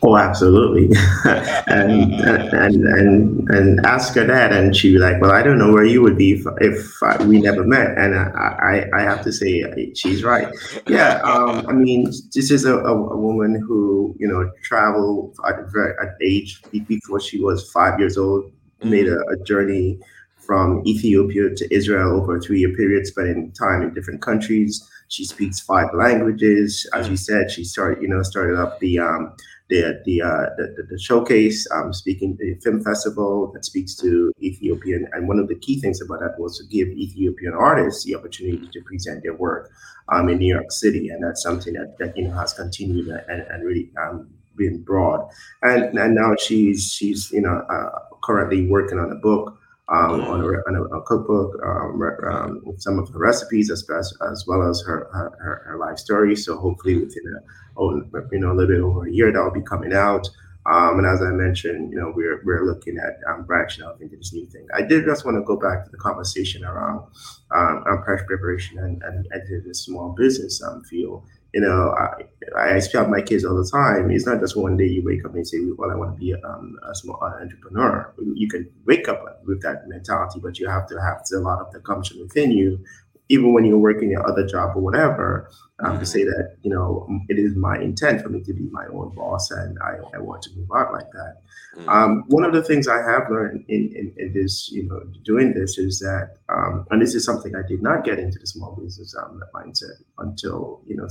[0.04, 0.90] Oh, absolutely.
[1.26, 5.72] and, and and and ask her that, and she'd be like, "Well, I don't know
[5.72, 9.32] where you would be if, if we never met." And I, I, I have to
[9.32, 10.48] say, she's right.
[10.88, 15.60] Yeah, um, I mean, this is a, a, a, woman who you know traveled at,
[15.60, 18.52] at age before she was five years old,
[18.84, 20.00] made a, a journey
[20.46, 24.88] from Ethiopia to Israel over a three-year period, spending time in different countries.
[25.08, 26.90] She speaks five languages.
[26.94, 29.34] As you said, she started, you know, started up the um,
[29.70, 35.08] the the, uh, the, the showcase, um, speaking the film festival that speaks to Ethiopian.
[35.14, 38.68] And one of the key things about that was to give Ethiopian artists the opportunity
[38.72, 39.72] to present their work
[40.10, 43.42] um, in New York City, and that's something that, that you know has continued and,
[43.50, 45.28] and really um, been broad.
[45.62, 49.58] And and now she's she's you know uh, currently working on a book
[49.92, 52.02] um, on, a, on a, cookbook, um,
[52.32, 56.36] um, some of her recipes as, as, as well as her, her, her life story.
[56.36, 57.40] So hopefully within a
[57.78, 58.02] oh,
[58.32, 60.30] you know a little bit over a year that will be coming out.
[60.66, 64.16] Um, and as I mentioned, you know, we're we're looking at um, branching out into
[64.16, 64.68] this new thing.
[64.74, 67.08] I did just want to go back to the conversation around
[67.54, 72.24] um, preparation and, and, and the small business um, field you know, I,
[72.58, 75.36] I tell my kids all the time, it's not just one day you wake up
[75.36, 78.14] and say, well, I want to be a, um, a small entrepreneur.
[78.34, 81.72] You can wake up with that mentality, but you have to have a lot of
[81.72, 82.84] the gumption within you,
[83.32, 86.00] even when you're working your other job or whatever, um, mm-hmm.
[86.00, 89.16] to say that, you know, it is my intent for me to be my own
[89.16, 91.38] boss and I, I want to move out like that.
[91.78, 91.90] Mm-hmm.
[91.90, 95.54] Um, one of the things I have learned in, in, in, this, you know, doing
[95.54, 98.76] this is that, um, and this is something I did not get into the small
[98.76, 101.08] business um, mindset until, you know,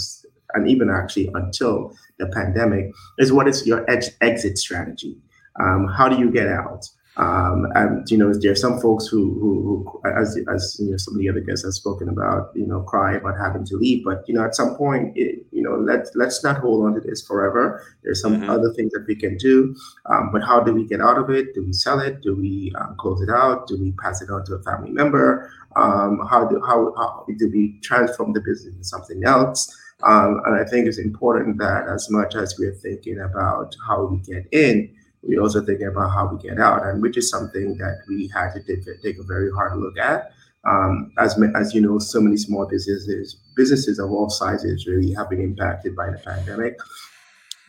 [0.53, 5.17] and even actually until the pandemic, is what is your ex- exit strategy?
[5.59, 6.87] Um, how do you get out?
[7.21, 10.97] Um, and you know, there are some folks who, who, who, as as you know,
[10.97, 14.05] some of the other guests have spoken about, you know, cry about having to leave.
[14.07, 17.01] But you know, at some point, it, you know, let's let's not hold on to
[17.01, 17.85] this forever.
[18.03, 18.49] There's some mm-hmm.
[18.49, 19.77] other things that we can do.
[20.07, 21.55] Um, but how do we get out of it?
[21.55, 22.23] Do we sell it?
[22.23, 23.67] Do we um, close it out?
[23.67, 25.53] Do we pass it on to a family member?
[25.77, 29.77] Um, how do how, how do we transform the business into something else?
[30.05, 34.17] Um, and I think it's important that as much as we're thinking about how we
[34.21, 34.91] get in,
[35.23, 38.53] we also think about how we get out, and which is something that we had
[38.55, 40.33] to take, take a very hard look at.
[40.65, 45.31] Um, as as you know, so many small businesses, businesses of all sizes, really have
[45.31, 46.77] been impacted by the pandemic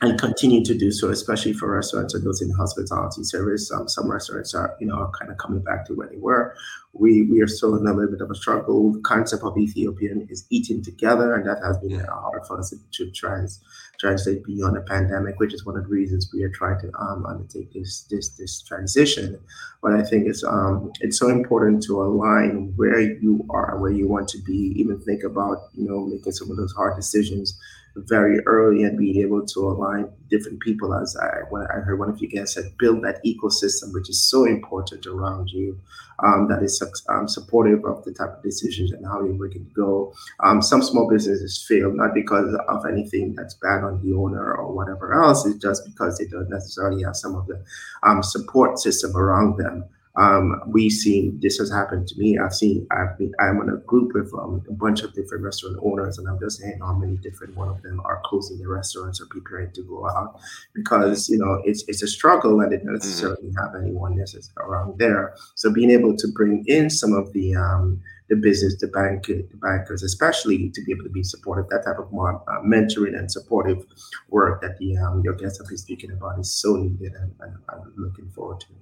[0.02, 3.72] and continue to do so, especially for restaurants and those in hospitality service.
[3.72, 6.56] Um, some restaurants are, you know, are kind of coming back to where they were.
[6.94, 8.92] We we are still in a little bit of a struggle.
[8.92, 13.12] The concept of Ethiopian is eating together, and that has been hard for us to
[13.12, 13.62] trans,
[13.98, 17.26] translate beyond the pandemic, which is one of the reasons we are trying to um,
[17.26, 19.40] undertake this this this transition.
[19.82, 24.08] But I think it's um it's so important to align where you are, where you
[24.08, 27.58] want to be, even think about you know making some of those hard decisions
[27.96, 32.10] very early and being able to align different people as I when I heard one
[32.10, 35.78] of you guys said build that ecosystem which is so important around you
[36.20, 36.78] um, that is
[37.10, 40.14] um, supportive of the type of decisions and how you're looking to go.
[40.42, 44.74] Um, some small businesses fail not because of anything that's bad on the owner or
[44.74, 47.64] whatever else, it's just because they don't necessarily have some of the
[48.04, 49.86] um, support system around them
[50.16, 52.38] um, we've seen this has happened to me.
[52.38, 55.78] I've seen I've been I'm in a group with um, a bunch of different restaurant
[55.82, 59.22] owners, and I'm just saying how many different one of them are closing their restaurants
[59.22, 60.40] or preparing to go out
[60.74, 62.96] because you know it's it's a struggle and they don't mm-hmm.
[62.96, 63.60] necessarily mm-hmm.
[63.60, 65.34] have anyone necessarily around there.
[65.56, 69.46] So being able to bring in some of the um, the business, the bank, the
[69.62, 73.32] bankers, especially to be able to be supportive, that type of more uh, mentoring and
[73.32, 73.86] supportive
[74.30, 77.58] work that the um, your guests have been speaking about is so needed, and, and
[77.70, 78.68] I'm looking forward to.
[78.68, 78.82] It.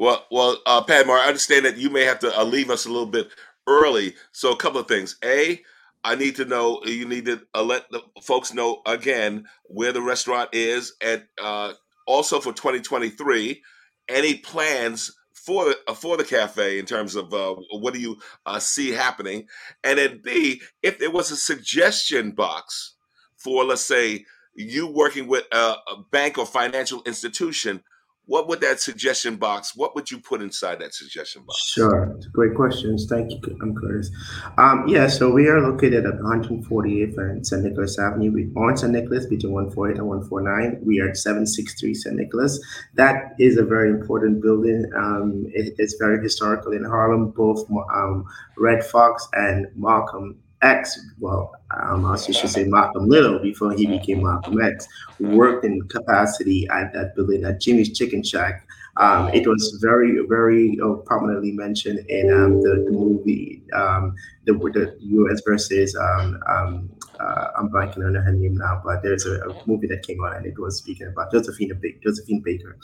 [0.00, 2.88] Well, well, uh, Padmore, I understand that you may have to uh, leave us a
[2.88, 3.28] little bit
[3.66, 4.14] early.
[4.32, 5.16] So, a couple of things.
[5.22, 5.60] A,
[6.02, 6.80] I need to know.
[6.86, 11.74] You need to uh, let the folks know again where the restaurant is, and uh,
[12.06, 13.62] also for 2023,
[14.08, 18.16] any plans for the uh, for the cafe in terms of uh, what do you
[18.46, 19.48] uh, see happening,
[19.84, 22.94] and then B, if there was a suggestion box
[23.36, 27.82] for, let's say, you working with a, a bank or financial institution
[28.30, 31.58] what would that suggestion box what would you put inside that suggestion box?
[31.66, 32.16] Sure.
[32.32, 34.08] Great questions thank you i'm curtis
[34.56, 38.30] um, yeah so we are located at 148th and st nicholas avenue.
[38.30, 42.60] We on st nicholas between 148 and 149 we are at 763 st nicholas.
[42.94, 44.88] That is a very important building.
[44.96, 48.24] Um, it, it's very historical in harlem both um,
[48.56, 54.22] Redd Foxx and malcolm X, well, um, I should say Malcolm Little before he became
[54.22, 54.86] Malcolm X,
[55.18, 58.66] worked in capacity at that building at Jimmy's Chicken Shack.
[58.96, 64.52] Um, it was very, very uh, prominently mentioned in um, the, the, movie, um, the,
[64.52, 65.40] the U.S.
[65.46, 65.96] versus.
[65.96, 70.02] Um, um, uh, I'm blanking on her name now, but there's a, a, movie that
[70.02, 72.78] came out and it was speaking about Josephine, Josephine Baker.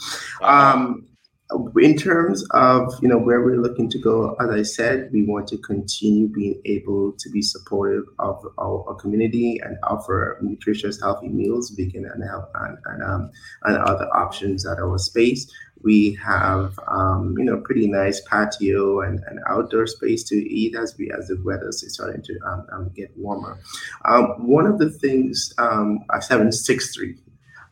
[1.76, 5.46] In terms of you know where we're looking to go as i said we want
[5.46, 11.28] to continue being able to be supportive of our, our community and offer nutritious healthy
[11.28, 13.30] meals vegan and health and, and, um,
[13.62, 15.48] and other options at our space
[15.82, 20.96] we have um, you know pretty nice patio and, and outdoor space to eat as
[20.98, 23.60] we as the weather is starting to um, um, get warmer
[24.04, 27.14] um, one of the things um, 763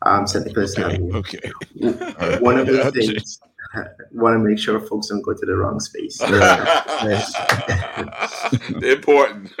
[0.03, 0.45] um, St.
[0.45, 1.51] Nicholas okay,
[1.83, 2.39] okay.
[2.39, 3.39] One of the things
[4.11, 6.21] want to make sure folks don't go to the wrong space.
[8.83, 9.51] Important.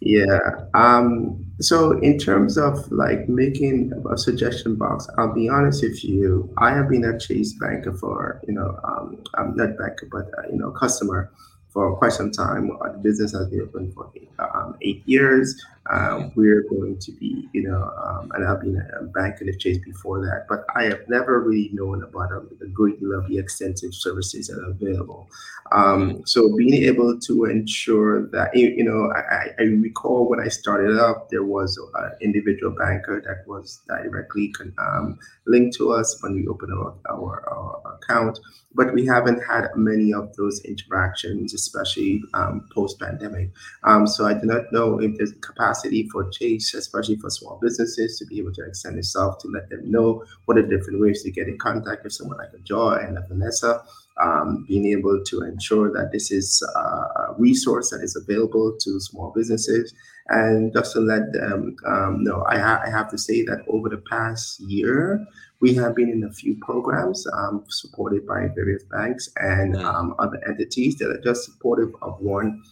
[0.00, 0.38] yeah.
[0.74, 6.52] Um, so in terms of like making a suggestion box, I'll be honest with you.
[6.58, 10.48] I have been a Chase banker for you know, um, I'm not banker, but uh,
[10.50, 11.30] you know, customer
[11.74, 12.68] for quite some time.
[12.68, 15.60] The business has been open for eight, um, eight years.
[15.90, 19.56] Um, we're going to be, you know, um, and I've been a bank in the
[19.56, 23.28] Chase before that, but I have never really known about a, a great deal of
[23.28, 25.28] the extensive services that are available.
[25.72, 30.48] Um, so being able to ensure that, you, you know, I, I, recall when I
[30.48, 36.34] started up, there was an individual banker that was directly um, linked to us when
[36.34, 38.38] we opened our, our, our, account,
[38.74, 43.50] but we haven't had many of those interactions, especially um, post pandemic.
[43.84, 47.58] Um, so I do not know if there's capacity capacity for Chase, especially for small
[47.60, 51.22] businesses, to be able to extend itself to let them know what are different ways
[51.22, 53.82] to get in contact with someone like a Joy and a Vanessa.
[54.22, 59.32] Um, being able to ensure that this is a resource that is available to small
[59.34, 59.92] businesses.
[60.28, 63.88] And just to let them um, know, I, ha- I, have to say that over
[63.88, 65.26] the past year,
[65.60, 70.40] we have been in a few programs um, supported by various banks and um, other
[70.46, 72.62] entities that are just supportive of one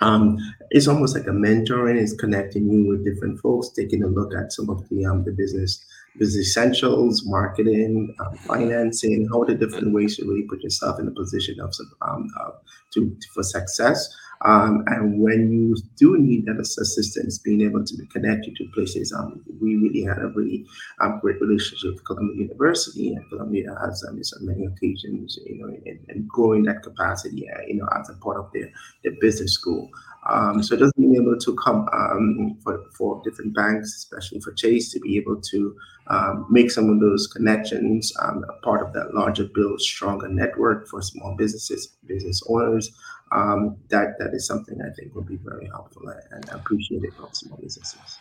[0.00, 0.38] um,
[0.70, 2.00] it's almost like a mentoring.
[2.00, 5.32] It's connecting you with different folks, taking a look at some of the um, the
[5.32, 5.84] business
[6.18, 11.10] business essentials, marketing, um, financing, how the different ways to really put yourself in a
[11.10, 12.50] position of um, uh,
[12.94, 14.08] to for success.
[14.44, 19.12] Um, and when you do need that assistance, being able to connect you to places,
[19.12, 20.66] um, we really had a really
[21.00, 25.74] um, great relationship with Columbia University, and Columbia has um, on many occasions, you know,
[25.86, 28.70] and, growing that capacity, uh, you know, as a part of their,
[29.02, 29.88] their business school.
[30.28, 34.92] Um, so just being able to come um, for, for different banks, especially for Chase,
[34.92, 35.76] to be able to
[36.08, 40.88] um, make some of those connections, um, a part of that larger build stronger network
[40.88, 42.90] for small businesses, business owners.
[43.32, 47.58] Um, that that is something I think will be very helpful and appreciated by small
[47.60, 48.18] businesses.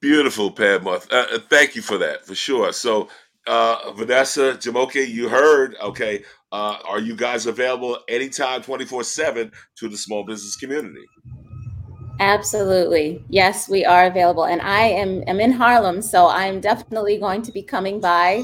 [0.00, 1.06] Beautiful, Padmore.
[1.12, 2.72] Uh, uh, thank you for that, for sure.
[2.72, 3.08] So,
[3.46, 5.76] uh, Vanessa, Jomoke, you heard.
[5.82, 11.04] Okay, uh, are you guys available anytime, twenty four seven, to the small business community?
[12.18, 13.22] Absolutely.
[13.28, 14.44] Yes, we are available.
[14.44, 18.42] And I am, am in Harlem, so I'm definitely going to be coming by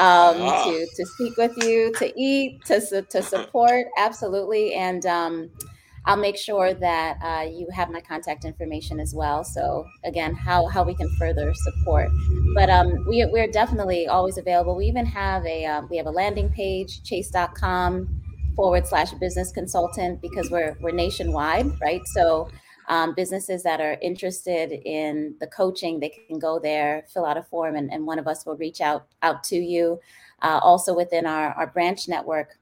[0.00, 0.64] um, ah.
[0.64, 3.86] to, to speak with you, to eat, to, to support.
[3.98, 4.72] Absolutely.
[4.72, 5.50] And um,
[6.06, 9.44] I'll make sure that uh, you have my contact information as well.
[9.44, 12.08] So again, how, how we can further support.
[12.54, 14.74] But um, we, we're definitely always available.
[14.74, 18.08] We even have a, uh, we have a landing page, chase.com
[18.56, 22.00] forward slash business consultant because we're, we're nationwide, right?
[22.06, 22.48] So
[22.90, 27.42] um, businesses that are interested in the coaching, they can go there, fill out a
[27.42, 29.98] form, and, and one of us will reach out out to you.
[30.42, 32.58] Uh, also within our, our branch network,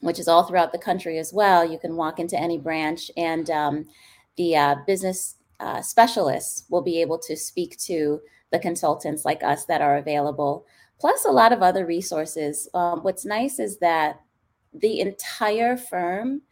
[0.00, 3.50] which is all throughout the country as well, you can walk into any branch and
[3.50, 3.86] um,
[4.36, 8.20] the uh, business uh, specialists will be able to speak to
[8.50, 10.66] the consultants like us that are available,
[10.98, 12.68] plus a lot of other resources.
[12.74, 14.20] Um, what's nice is that
[14.74, 16.42] the entire firm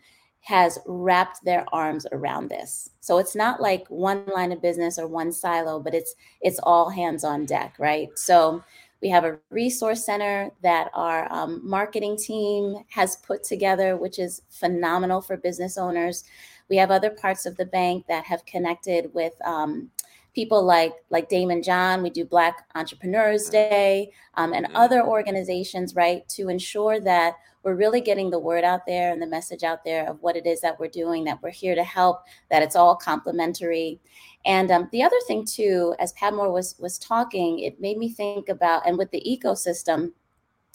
[0.40, 2.90] has wrapped their arms around this.
[3.00, 6.90] So it's not like one line of business or one silo, but it's it's all
[6.90, 8.08] hands on deck, right?
[8.16, 8.62] So
[9.02, 14.42] we have a resource center that our um, marketing team has put together, which is
[14.50, 16.24] phenomenal for business owners.
[16.68, 19.90] We have other parts of the bank that have connected with um,
[20.34, 22.02] people like like Daymond John.
[22.02, 24.76] We do Black Entrepreneurs Day um, and mm-hmm.
[24.76, 29.26] other organizations, right, to ensure that we're really getting the word out there and the
[29.26, 32.22] message out there of what it is that we're doing, that we're here to help,
[32.50, 34.00] that it's all complimentary.
[34.46, 38.48] And um, the other thing too, as Padmore was was talking, it made me think
[38.48, 40.12] about, and with the ecosystem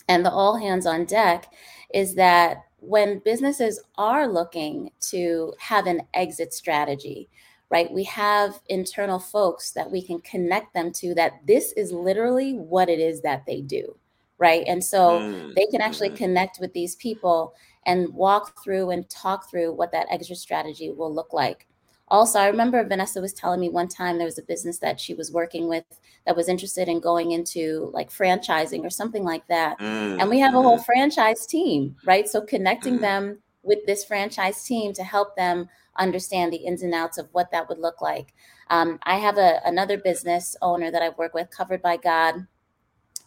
[0.07, 1.51] and the all hands on deck,
[1.93, 7.27] is that when businesses are looking to have an exit strategy,
[7.71, 7.91] right?
[7.91, 12.89] We have internal folks that we can connect them to that this is literally what
[12.89, 13.97] it is that they do
[14.37, 14.63] right?
[14.67, 15.53] And so mm.
[15.55, 16.17] they can actually mm-hmm.
[16.17, 17.53] connect with these people
[17.85, 21.67] and walk through and talk through what that exit strategy will look like.
[22.07, 25.15] Also, I remember Vanessa was telling me one time there was a business that she
[25.15, 25.85] was working with
[26.25, 29.79] that was interested in going into like franchising or something like that.
[29.79, 30.21] Mm.
[30.21, 30.83] And we have a whole mm-hmm.
[30.83, 32.27] franchise team, right?
[32.27, 33.01] So connecting mm.
[33.01, 35.67] them with this franchise team to help them
[35.97, 38.33] understand the ins and outs of what that would look like.
[38.69, 42.45] Um, I have a, another business owner that I work with, Covered by God,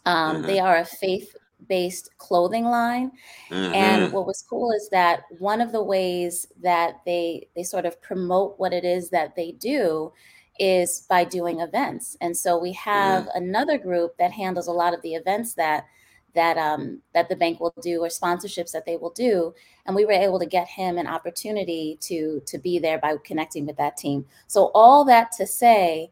[0.05, 0.47] um, mm-hmm.
[0.47, 1.35] They are a faith
[1.67, 3.11] based clothing line.
[3.49, 3.73] Mm-hmm.
[3.73, 8.01] And what was cool is that one of the ways that they they sort of
[8.01, 10.11] promote what it is that they do
[10.57, 12.17] is by doing events.
[12.21, 13.37] And so we have mm-hmm.
[13.43, 15.85] another group that handles a lot of the events that
[16.35, 19.53] that um, that the bank will do or sponsorships that they will do
[19.85, 23.65] and we were able to get him an opportunity to to be there by connecting
[23.65, 26.11] with that team so all that to say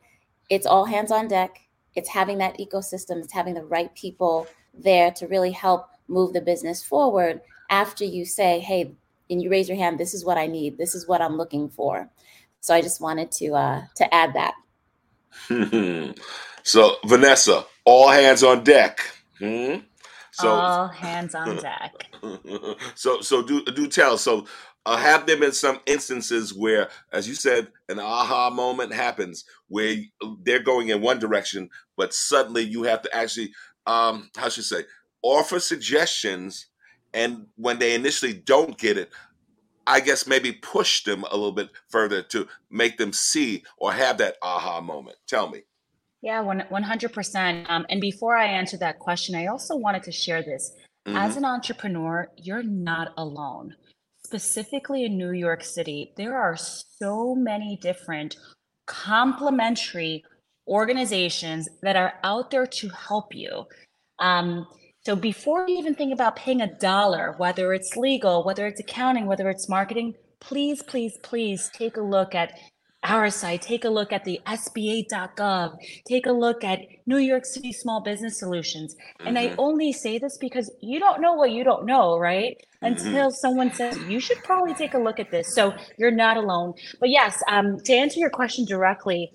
[0.49, 1.61] it's all hands on deck
[1.97, 6.41] it's having that ecosystem, it's having the right people there to really help move the
[6.41, 8.93] business forward after you say, hey,
[9.29, 11.69] and you raise your hand, this is what I need, this is what I'm looking
[11.69, 12.09] for.
[12.61, 14.53] So I just wanted to uh, to add that.
[16.63, 18.99] so Vanessa, all hands on deck.
[19.39, 19.75] Hmm?
[20.31, 21.93] So all hands on deck.
[22.95, 24.17] so so do do tell.
[24.17, 24.45] So
[24.87, 29.97] uh, have there been some instances where, as you said, an aha moment happens where
[30.43, 33.51] they're going in one direction, but suddenly you have to actually,
[33.85, 34.85] um, how should I say,
[35.21, 36.67] offer suggestions,
[37.13, 39.09] and when they initially don't get it,
[39.85, 44.17] I guess maybe push them a little bit further to make them see or have
[44.19, 45.17] that aha moment.
[45.27, 45.63] Tell me.
[46.21, 47.69] Yeah, one hundred percent.
[47.69, 50.71] Um, and before I answer that question, I also wanted to share this.
[51.05, 51.17] Mm-hmm.
[51.17, 53.75] As an entrepreneur, you're not alone
[54.27, 58.35] specifically in New York City, there are so many different
[58.85, 60.25] complementary
[60.67, 63.65] organizations that are out there to help you.
[64.19, 64.67] Um,
[65.05, 69.27] so before you even think about paying a dollar, whether it's legal, whether it's accounting,
[69.27, 72.51] whether it's marketing, please, please, please take a look at
[73.07, 77.71] our site, take a look at the SBA.gov, take a look at New York City
[77.71, 78.95] Small Business Solutions.
[78.95, 79.27] Mm-hmm.
[79.27, 79.59] And I mm-hmm.
[79.59, 82.57] only say this because you don't know what you don't know, right?
[82.83, 82.85] Mm-hmm.
[82.85, 85.53] Until someone says, you should probably take a look at this.
[85.53, 86.73] So you're not alone.
[86.99, 89.31] But yes, um, to answer your question directly,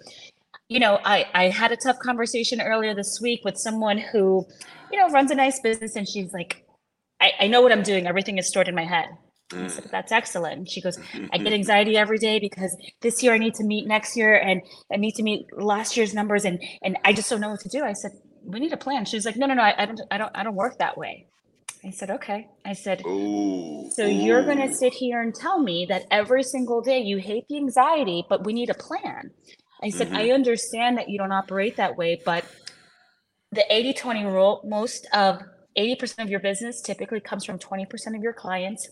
[0.68, 4.46] you know, I, I had a tough conversation earlier this week with someone who,
[4.90, 6.64] you know, runs a nice business and she's like,
[7.20, 8.06] I, I know what I'm doing.
[8.06, 9.06] Everything is stored in my head.
[9.55, 9.90] I said, mm.
[9.90, 10.70] that's excellent.
[10.70, 10.98] She goes,
[11.32, 14.62] I get anxiety every day because this year I need to meet next year and
[14.92, 17.68] I need to meet last year's numbers and and I just don't know what to
[17.68, 17.84] do.
[17.84, 18.12] I said,
[18.44, 19.05] we need a plan.
[19.05, 21.26] She's like, no, no, no, I, I don't, I don't, I don't work that way.
[21.84, 22.48] I said, okay.
[22.64, 24.09] I said, ooh, so ooh.
[24.09, 27.57] you're going to sit here and tell me that every single day you hate the
[27.57, 29.30] anxiety, but we need a plan.
[29.82, 30.16] I said, mm-hmm.
[30.16, 32.44] I understand that you don't operate that way, but
[33.50, 35.42] the 80 20 rule, most of
[35.76, 38.88] 80% of your business typically comes from 20% of your clients.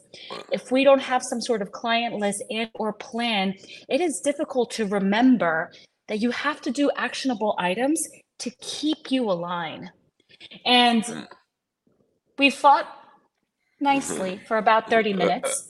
[0.53, 3.55] If we don't have some sort of client list and or plan,
[3.89, 5.73] it is difficult to remember
[6.09, 8.07] that you have to do actionable items
[8.41, 9.91] to keep you aligned.
[10.65, 11.29] And
[12.39, 12.87] we fought
[13.81, 15.67] nicely for about 30 minutes.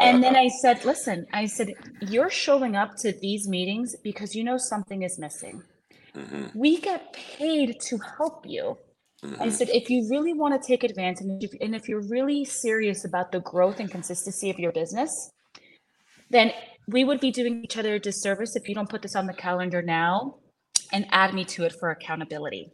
[0.00, 4.44] And then I said, listen, I said, you're showing up to these meetings because you
[4.44, 5.62] know something is missing.
[6.14, 6.58] Mm-hmm.
[6.58, 8.76] We get paid to help you.
[9.24, 9.42] Mm-hmm.
[9.42, 12.44] I said, if you really want to take advantage and if, and if you're really
[12.44, 15.30] serious about the growth and consistency of your business,
[16.30, 16.52] then
[16.88, 19.34] we would be doing each other a disservice if you don't put this on the
[19.34, 20.36] calendar now
[20.92, 22.72] and add me to it for accountability.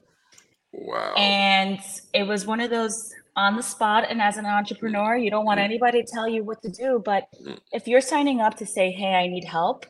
[0.72, 1.14] Wow.
[1.16, 1.80] And
[2.12, 4.05] it was one of those on the spot.
[4.09, 5.64] And as an entrepreneur, you don't want mm-hmm.
[5.64, 7.03] anybody to tell you what to do.
[7.05, 7.55] But mm-hmm.
[7.72, 9.86] if you're signing up to say, hey, I need help,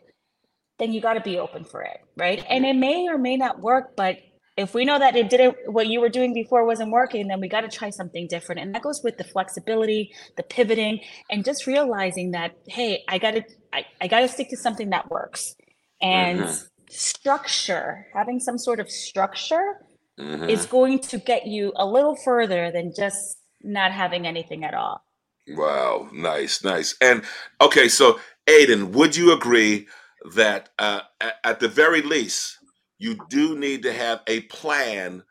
[0.78, 2.00] then you got to be open for it.
[2.16, 2.44] Right.
[2.48, 4.18] And it may or may not work, but
[4.56, 7.48] if we know that it didn't what you were doing before wasn't working then we
[7.48, 11.00] got to try something different and that goes with the flexibility the pivoting
[11.30, 14.90] and just realizing that hey i got to I, I got to stick to something
[14.90, 15.54] that works
[16.00, 16.66] and mm-hmm.
[16.88, 19.86] structure having some sort of structure
[20.18, 20.48] mm-hmm.
[20.48, 25.04] is going to get you a little further than just not having anything at all
[25.50, 27.22] wow nice nice and
[27.60, 29.86] okay so adan would you agree
[30.34, 31.00] that uh,
[31.44, 32.55] at the very least
[32.98, 35.22] you do need to have a plan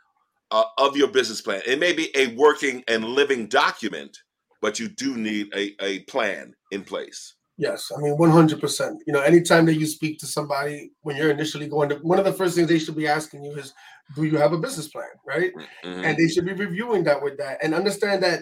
[0.51, 1.61] uh, of your business plan.
[1.65, 4.17] It may be a working and living document,
[4.61, 7.35] but you do need a, a plan in place.
[7.57, 8.97] Yes, I mean, 100%.
[9.07, 12.25] You know, anytime that you speak to somebody when you're initially going to, one of
[12.25, 13.73] the first things they should be asking you is,
[14.15, 15.07] do you have a business plan?
[15.25, 15.53] Right.
[15.83, 16.03] Mm-hmm.
[16.03, 18.41] And they should be reviewing that with that and understand that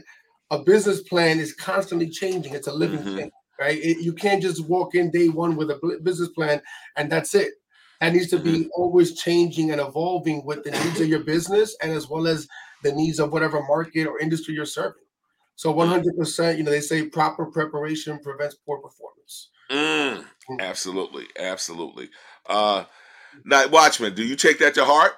[0.50, 2.54] a business plan is constantly changing.
[2.54, 3.16] It's a living mm-hmm.
[3.16, 3.78] thing, right?
[3.78, 6.62] It, you can't just walk in day one with a business plan
[6.98, 7.54] and that's it
[8.04, 8.70] that needs to be mm-hmm.
[8.76, 12.50] always changing and evolving with the needs of your business and as well as
[12.84, 15.02] the needs of whatever market or industry you're serving.
[15.56, 19.52] So 100%, you know, they say proper preparation prevents poor performance.
[19.72, 20.60] Mm, mm.
[20.60, 22.10] absolutely, absolutely.
[22.46, 22.84] Uh,
[23.46, 25.14] Night Watchman, do you take that to heart?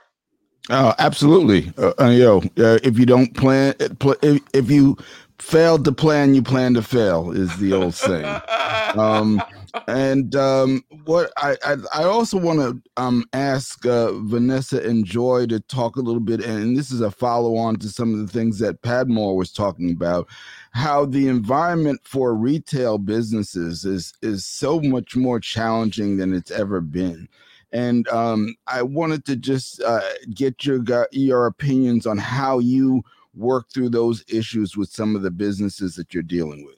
[0.69, 1.73] Oh, absolutely.
[1.79, 4.95] Uh, uh, yo, uh, if you don't plan, if, if you
[5.39, 8.41] failed to plan, you plan to fail is the old saying.
[8.95, 9.41] Um,
[9.89, 15.47] and um, what I, I, I also want to um, ask uh, Vanessa and Joy
[15.47, 18.31] to talk a little bit, and this is a follow on to some of the
[18.31, 20.27] things that Padmore was talking about,
[20.71, 26.79] how the environment for retail businesses is is so much more challenging than it's ever
[26.79, 27.27] been.
[27.71, 29.99] And um, I wanted to just uh,
[30.33, 30.81] get your
[31.11, 33.03] your opinions on how you
[33.36, 36.75] work through those issues with some of the businesses that you're dealing with.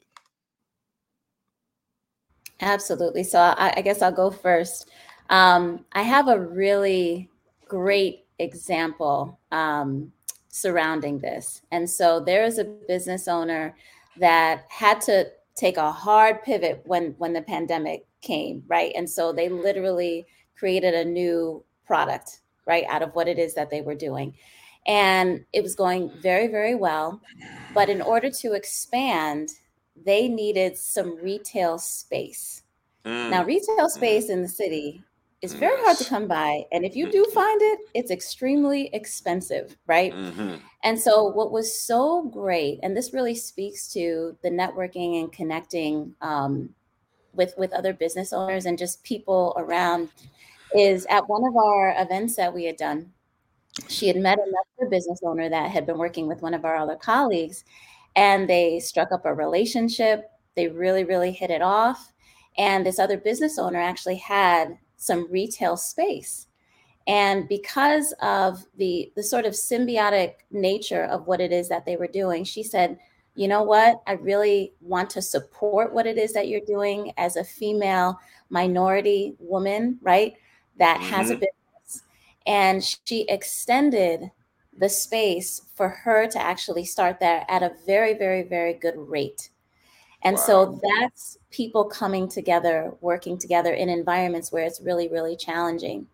[2.60, 3.22] Absolutely.
[3.22, 4.90] So I, I guess I'll go first.
[5.30, 7.30] Um, I have a really
[7.68, 10.12] great example um,
[10.48, 11.62] surrounding this.
[11.70, 13.76] And so there is a business owner
[14.18, 18.92] that had to take a hard pivot when when the pandemic came, right?
[18.96, 23.70] And so they literally created a new product, right, out of what it is that
[23.70, 24.34] they were doing.
[24.88, 27.20] And it was going very, very well.
[27.74, 29.50] But in order to expand,
[30.04, 32.62] they needed some retail space.
[33.04, 33.30] Mm.
[33.30, 33.90] Now, retail mm.
[33.90, 34.30] space mm.
[34.30, 35.02] in the city
[35.40, 35.84] is very yes.
[35.84, 36.64] hard to come by.
[36.72, 37.32] And if you do mm-hmm.
[37.32, 40.12] find it, it's extremely expensive, right?
[40.12, 40.56] Mm-hmm.
[40.82, 46.14] And so, what was so great, and this really speaks to the networking and connecting
[46.20, 46.70] um,
[47.32, 50.08] with, with other business owners and just people around,
[50.74, 53.12] is at one of our events that we had done,
[53.88, 56.96] she had met another business owner that had been working with one of our other
[56.96, 57.64] colleagues
[58.16, 62.12] and they struck up a relationship They really, really hit it off.
[62.56, 66.48] And this other business owner actually had some retail space.
[67.06, 71.96] And because of the, the sort of symbiotic nature of what it is that they
[71.96, 72.98] were doing, she said,
[73.34, 74.02] you know what?
[74.08, 78.18] I really want to support what it is that you're doing as a female
[78.50, 80.34] minority woman, right?
[80.78, 81.10] That mm-hmm.
[81.10, 81.40] has a mm-hmm.
[81.40, 81.54] business.
[82.48, 84.30] And she extended
[84.76, 89.50] the space for her to actually start there at a very, very, very good rate.
[90.22, 90.42] And wow.
[90.42, 96.06] so that's people coming together, working together in environments where it's really, really challenging.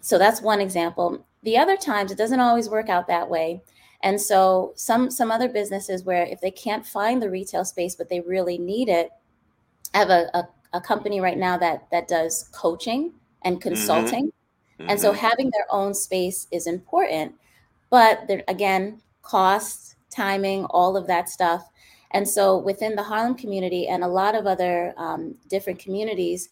[0.00, 1.26] So that's one example.
[1.42, 3.62] The other times it doesn't always work out that way.
[4.02, 8.10] And so some some other businesses where if they can't find the retail space but
[8.10, 9.10] they really need it,
[9.94, 13.68] I have a, a, a company right now that that does coaching and mm-hmm.
[13.68, 14.26] consulting.
[14.26, 14.43] Mm-hmm.
[14.78, 15.20] And so mm-hmm.
[15.20, 17.34] having their own space is important.
[17.90, 21.68] But there, again, costs, timing, all of that stuff
[22.14, 26.48] and so within the Harlem community and a lot of other um, different communities,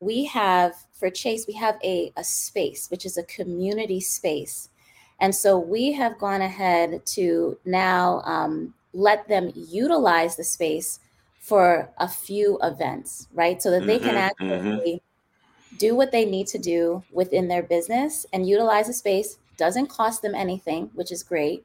[0.00, 4.70] we have, for Chase, we have a, a space, which is a community space.
[5.20, 11.00] And so we have gone ahead to now um, let them utilize the space
[11.38, 13.60] for a few events, right?
[13.60, 14.68] So that they can mm-hmm, mm-hmm.
[14.68, 15.13] actually mm-hmm.
[15.78, 19.38] Do what they need to do within their business and utilize the space.
[19.56, 21.64] Doesn't cost them anything, which is great.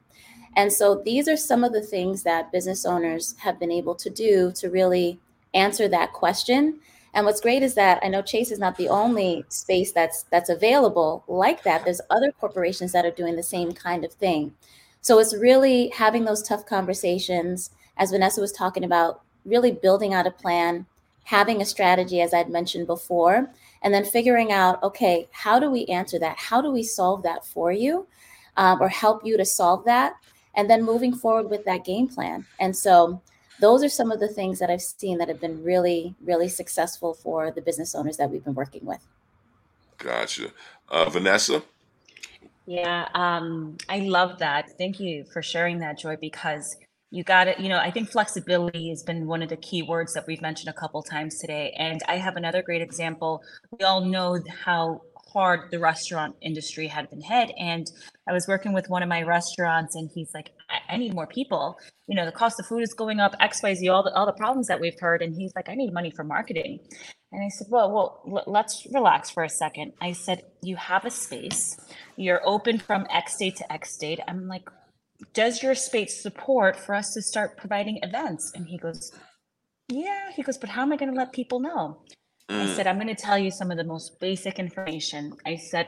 [0.55, 4.09] And so these are some of the things that business owners have been able to
[4.09, 5.19] do to really
[5.53, 6.79] answer that question.
[7.13, 10.49] And what's great is that I know Chase is not the only space that's that's
[10.49, 11.83] available like that.
[11.83, 14.53] There's other corporations that are doing the same kind of thing.
[15.01, 20.27] So it's really having those tough conversations, as Vanessa was talking about, really building out
[20.27, 20.85] a plan,
[21.23, 23.49] having a strategy, as I'd mentioned before,
[23.81, 26.37] and then figuring out, okay, how do we answer that?
[26.37, 28.07] How do we solve that for you,
[28.57, 30.15] um, or help you to solve that?
[30.55, 32.45] and then moving forward with that game plan.
[32.59, 33.21] And so
[33.59, 37.13] those are some of the things that I've seen that have been really, really successful
[37.13, 39.05] for the business owners that we've been working with.
[39.97, 40.51] Gotcha.
[40.89, 41.63] Uh, Vanessa?
[42.65, 44.77] Yeah, um, I love that.
[44.77, 46.77] Thank you for sharing that, Joy, because
[47.11, 47.59] you got it.
[47.59, 50.69] You know, I think flexibility has been one of the key words that we've mentioned
[50.69, 51.73] a couple times today.
[51.77, 53.41] And I have another great example.
[53.71, 55.01] We all know how
[55.33, 57.51] hard the restaurant industry had been hit.
[57.57, 57.87] And
[58.27, 61.27] I was working with one of my restaurants, and he's like, I, I need more
[61.27, 61.77] people.
[62.07, 64.25] You know, the cost of food is going up, X, Y, Z, all the all
[64.25, 65.21] the problems that we've heard.
[65.21, 66.79] And he's like, I need money for marketing.
[67.31, 69.93] And I said, Well, well, l- let's relax for a second.
[70.01, 71.77] I said, You have a space.
[72.17, 74.19] You're open from X date to X date.
[74.27, 74.69] I'm like,
[75.33, 78.51] Does your space support for us to start providing events?
[78.55, 79.11] And he goes,
[79.89, 80.31] Yeah.
[80.35, 82.01] He goes, But how am I going to let people know?
[82.49, 82.75] I mm.
[82.75, 85.33] said, I'm going to tell you some of the most basic information.
[85.45, 85.87] I said,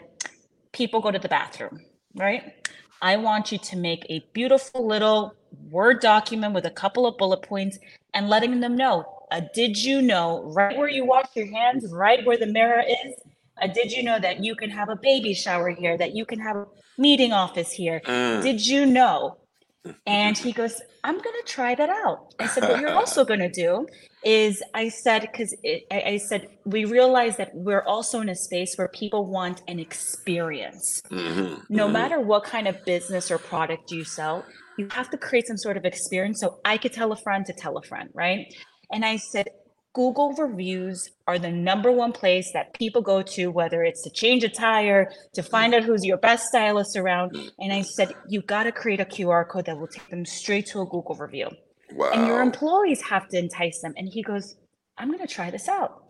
[0.73, 1.79] people go to the bathroom,
[2.15, 2.67] right?
[3.01, 5.33] I want you to make a beautiful little
[5.69, 7.77] Word document with a couple of bullet points
[8.13, 9.05] and letting them know.
[9.31, 13.15] Uh, did you know right where you wash your hands, right where the mirror is?
[13.61, 16.39] Uh, did you know that you can have a baby shower here, that you can
[16.39, 16.65] have a
[16.97, 18.01] meeting office here?
[18.05, 18.41] Mm.
[18.41, 19.37] Did you know
[20.05, 22.33] and he goes, I'm going to try that out.
[22.39, 23.87] I said, What you're also going to do
[24.23, 28.75] is, I said, because I, I, said, we realize that we're also in a space
[28.75, 31.01] where people want an experience.
[31.09, 31.63] Mm-hmm.
[31.69, 31.93] No mm-hmm.
[31.93, 34.45] matter what kind of business or product you sell,
[34.77, 36.39] you have to create some sort of experience.
[36.39, 38.53] So I could tell a friend to tell a friend, right?
[38.91, 39.49] And I said,
[39.93, 44.43] Google reviews are the number one place that people go to, whether it's to change
[44.43, 47.35] a tire, to find out who's your best stylist around.
[47.59, 50.67] And I said, you got to create a QR code that will take them straight
[50.67, 51.49] to a Google review.
[51.93, 52.11] Wow.
[52.13, 53.93] And your employees have to entice them.
[53.97, 54.55] And he goes,
[54.97, 56.03] I'm going to try this out.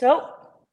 [0.00, 0.26] So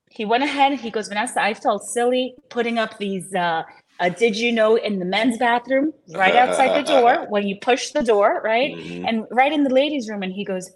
[0.10, 0.72] he went ahead.
[0.72, 3.34] And he goes, Vanessa, I felt silly putting up these.
[3.36, 3.62] Uh,
[4.00, 7.92] uh, did you know in the men's bathroom right outside the door when you push
[7.92, 8.76] the door, right?
[8.76, 9.06] Mm-hmm.
[9.06, 10.24] And right in the ladies' room.
[10.24, 10.72] And he goes,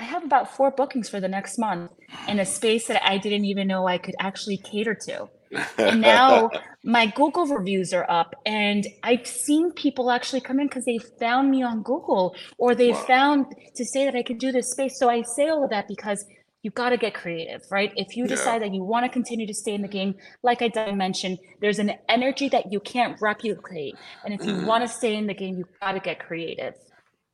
[0.00, 1.90] I have about four bookings for the next month
[2.26, 5.28] in a space that I didn't even know I could actually cater to.
[5.76, 6.48] and now
[6.84, 11.50] my Google reviews are up, and I've seen people actually come in because they found
[11.50, 13.04] me on Google or they wow.
[13.04, 14.98] found to say that I could do this space.
[14.98, 16.24] So I say all of that because
[16.62, 17.92] you've got to get creative, right?
[17.94, 18.68] If you decide yeah.
[18.68, 21.92] that you want to continue to stay in the game, like I mentioned, there's an
[22.08, 23.96] energy that you can't replicate.
[24.24, 24.66] And if you mm.
[24.66, 26.74] want to stay in the game, you've got to get creative.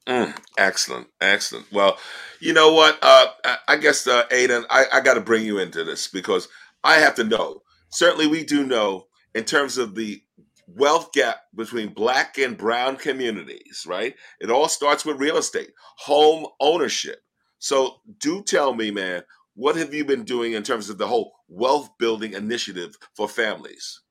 [0.06, 1.72] Mm, excellent, excellent.
[1.72, 1.98] Well,
[2.40, 2.98] you know what?
[3.02, 3.28] Uh,
[3.68, 6.48] I guess, uh, Adan, I, I got to bring you into this because
[6.84, 7.62] I have to know.
[7.90, 10.22] Certainly, we do know in terms of the
[10.68, 14.14] wealth gap between black and brown communities, right?
[14.40, 17.20] It all starts with real estate, home ownership.
[17.58, 21.32] So, do tell me, man, what have you been doing in terms of the whole
[21.48, 24.02] wealth building initiative for families?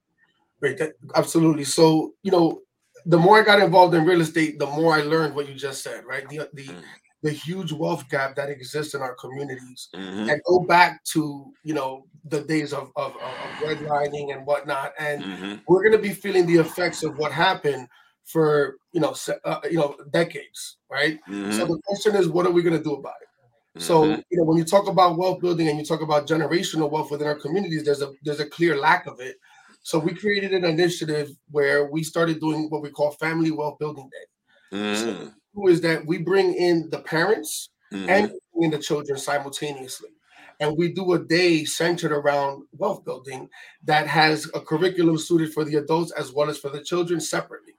[0.60, 0.82] Great,
[1.16, 1.66] absolutely.
[1.66, 2.62] So, you know,
[3.06, 5.84] the more I got involved in real estate, the more I learned what you just
[5.84, 6.28] said, right?
[6.30, 6.82] The the, mm.
[7.24, 10.32] the huge wealth gap that exists in our communities Mhm.
[10.32, 13.34] and go back to you know the days of of, of
[13.64, 15.62] redlining and whatnot and Mhm.
[15.68, 17.88] we're going to be feeling the effects of what happened
[18.26, 21.68] for you know uh, you know decades right so Mhm.
[21.68, 24.24] the question is what are we going to do about it so Mhm.
[24.30, 27.28] you know when you talk about wealth building and you talk about generational wealth within
[27.28, 29.38] our communities there's a there's a clear lack of it
[29.86, 34.10] so we created an initiative where we started doing what we call family wealth building
[34.10, 35.34] day Mhm.
[35.54, 38.10] who is that we bring in the parents Mhm.
[38.10, 40.10] and bring in the children simultaneously.
[40.60, 43.48] And we do a day centered around wealth building
[43.84, 47.76] that has a curriculum suited for the adults as well as for the children separately.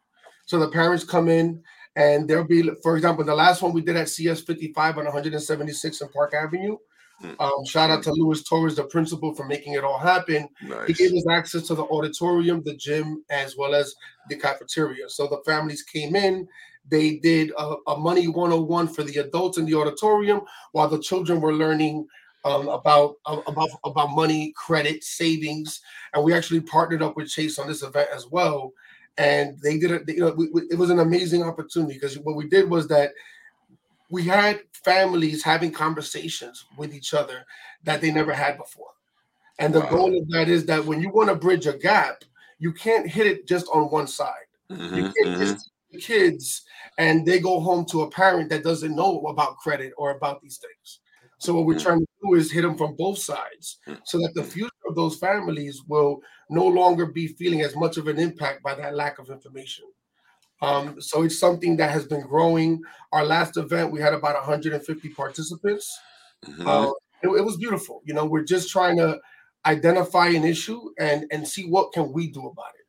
[0.46, 1.64] So the parents come in
[1.96, 6.00] and there'll be, for example, the last one we did at CS 55 on 176
[6.02, 6.76] in Park Avenue.
[7.22, 7.40] Mm.
[7.40, 10.48] Um, shout out to Louis Torres, the principal, for making it all happen.
[10.86, 13.94] He gave us access to the auditorium, the gym, as well as
[14.28, 15.08] the cafeteria.
[15.08, 16.46] So the families came in.
[16.88, 20.42] They did a, a money 101 for the adults in the auditorium,
[20.72, 22.06] while the children were learning
[22.44, 25.80] um, about uh, about about money, credit, savings,
[26.14, 28.72] and we actually partnered up with Chase on this event as well.
[29.18, 30.02] And they did it.
[30.08, 33.12] You know, we, we- it was an amazing opportunity because what we did was that
[34.10, 37.44] we had families having conversations with each other
[37.84, 38.90] that they never had before.
[39.58, 39.86] And the Wow.
[39.86, 42.24] goal of that is that when you want to bridge a gap,
[42.58, 44.46] you can't hit it just on one side.
[44.90, 45.12] You Mhm.
[45.16, 45.36] can't Mhm.
[45.36, 46.64] just the kids
[46.98, 50.58] and they go home to a parent that doesn't know about credit or about these
[50.58, 51.00] things.
[51.38, 51.86] So what we're Mm.
[51.86, 54.02] trying to do is hit them from both sides Mm.
[54.04, 58.08] so that the future of those families will no longer be feeling as much of
[58.08, 59.84] an impact by that lack of information.
[60.62, 62.82] Um, so it's something that has been growing.
[63.12, 65.98] Our last event, we had about 150 participants.
[66.46, 66.66] Mhm.
[66.66, 66.92] Uh,
[67.22, 68.02] it, it was beautiful.
[68.04, 69.20] You know, we're just trying to
[69.64, 72.86] identify an issue and and see what can we do about it.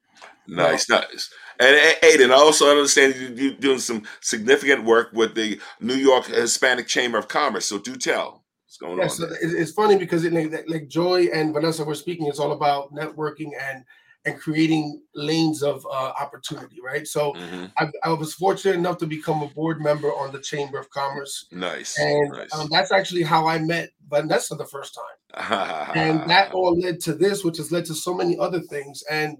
[0.50, 1.30] Nice, nice.
[1.60, 6.26] And Adan, I also understand you, you're doing some significant work with the New York
[6.28, 7.66] Hispanic Chamber of Commerce.
[7.66, 9.10] So do tell what's going Yeah, on.
[9.10, 12.28] so it's funny because it, like, like Joy and Vanessa were speaking.
[12.28, 13.84] It's all about networking and
[14.28, 17.08] and creating lanes of uh, opportunity, right?
[17.08, 17.72] So Mhm.
[17.78, 21.46] I, I was fortunate enough to become a board member on the Chamber of Commerce,
[21.52, 22.54] Nice, and nice.
[22.54, 25.18] um, that's actually how I met Vanessa the first time.
[25.96, 29.04] and that all led to this, which has led to so many other things.
[29.10, 29.38] And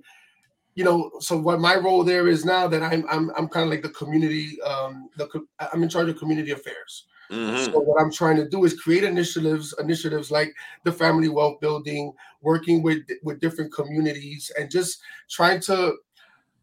[0.76, 3.70] you know, so what my role there is now that I'm I'm I'm kind of
[3.70, 5.28] like the community, um, the
[5.74, 7.08] I'm in charge of community affairs.
[7.32, 7.66] Mhm.
[7.66, 10.54] So what I'm trying to do is create initiatives, initiatives like
[10.86, 12.14] the family wealth building,
[12.48, 14.92] working with with different communities, and just
[15.38, 15.78] trying to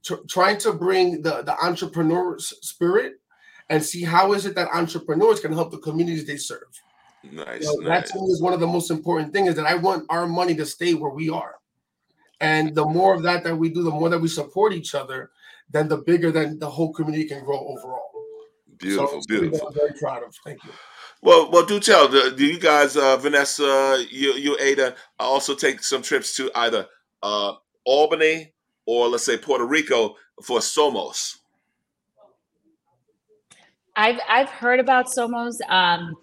[0.06, 3.12] tr- trying to bring the the entrepreneur spirit
[3.70, 6.72] and see how is it that entrepreneurs can help the communities they serve.
[7.22, 8.08] Nice, You know, nice.
[8.08, 10.26] that to me is one of the most important things is that I want our
[10.26, 11.54] money to stay where we are.
[12.40, 15.30] And the more of that that we do, the more that we support each other,
[15.74, 18.10] then the bigger then the whole community can grow overall.
[18.78, 19.68] Beautiful, so it's something that beautiful.
[19.68, 20.34] I'm very proud of.
[20.44, 20.72] Thank you.
[21.24, 22.06] Well, well, do tell.
[22.06, 26.86] Do, do you guys, uh, Vanessa, you, you, Adan, also take some trips to either
[27.22, 27.54] uh,
[27.86, 28.52] Albany
[28.84, 31.38] or let's say Puerto Rico for Somos?
[33.96, 35.56] I've I've heard about Somos.
[35.70, 36.14] Um,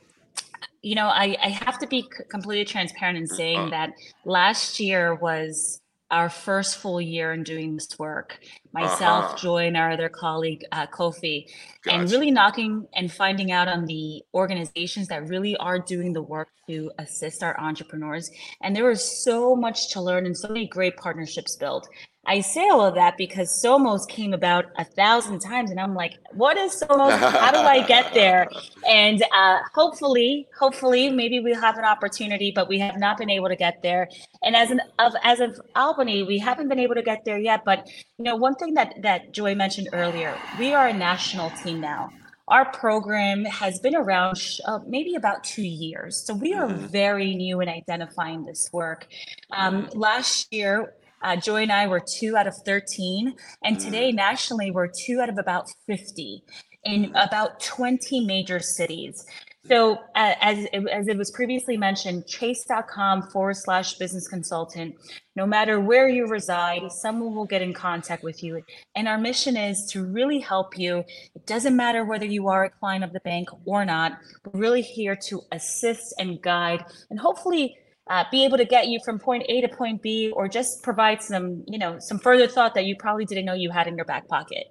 [0.83, 3.69] you know, I, I have to be completely transparent in saying Uh.
[3.71, 3.93] that
[4.25, 5.81] last year was
[6.11, 8.39] our first full year in doing this work.
[8.73, 9.37] Myself, Uh-huh.
[9.37, 11.47] Joy, and our other colleague uh, Kofi,
[11.89, 16.49] and really knocking and finding out on the organizations that really are doing the work
[16.67, 18.29] to assist our entrepreneurs.
[18.61, 21.87] And there was so much to learn and so many great partnerships built.
[22.25, 26.19] I say all of that because Somos came about a thousand times, and I'm like,
[26.33, 27.17] what is Somos?
[27.17, 28.47] How do I get there?
[28.87, 33.47] And uh, hopefully, hopefully, maybe we'll have an opportunity, but we have not been able
[33.49, 34.07] to get there.
[34.43, 37.65] And as an of as of Albany, we haven't been able to get there yet.
[37.65, 41.81] But you know, one thing that that Joy mentioned earlier, we are a national team
[41.81, 42.11] now.
[42.47, 46.77] Our program has been around sh- uh, maybe about two years, so we are Mhm.
[46.89, 49.07] very new in identifying this work.
[49.51, 50.93] Um, last year,
[51.23, 55.29] uh, Joy and I were two out of 13, and today nationally we're two out
[55.29, 56.43] of about 50
[56.83, 59.25] in about 20 major cities.
[59.67, 64.95] So, uh, as, as it was previously mentioned, chase.com forward slash business consultant.
[65.35, 68.63] No matter where you reside, someone will get in contact with you.
[68.95, 71.03] And our mission is to really help you.
[71.35, 74.81] It doesn't matter whether you are a client of the bank or not, we're really
[74.81, 77.77] here to assist and guide and hopefully
[78.09, 81.21] uh, be able to get you from point A to point B or just provide
[81.21, 84.05] some, you know, some further thought that you probably didn't know you had in your
[84.05, 84.65] back pocket.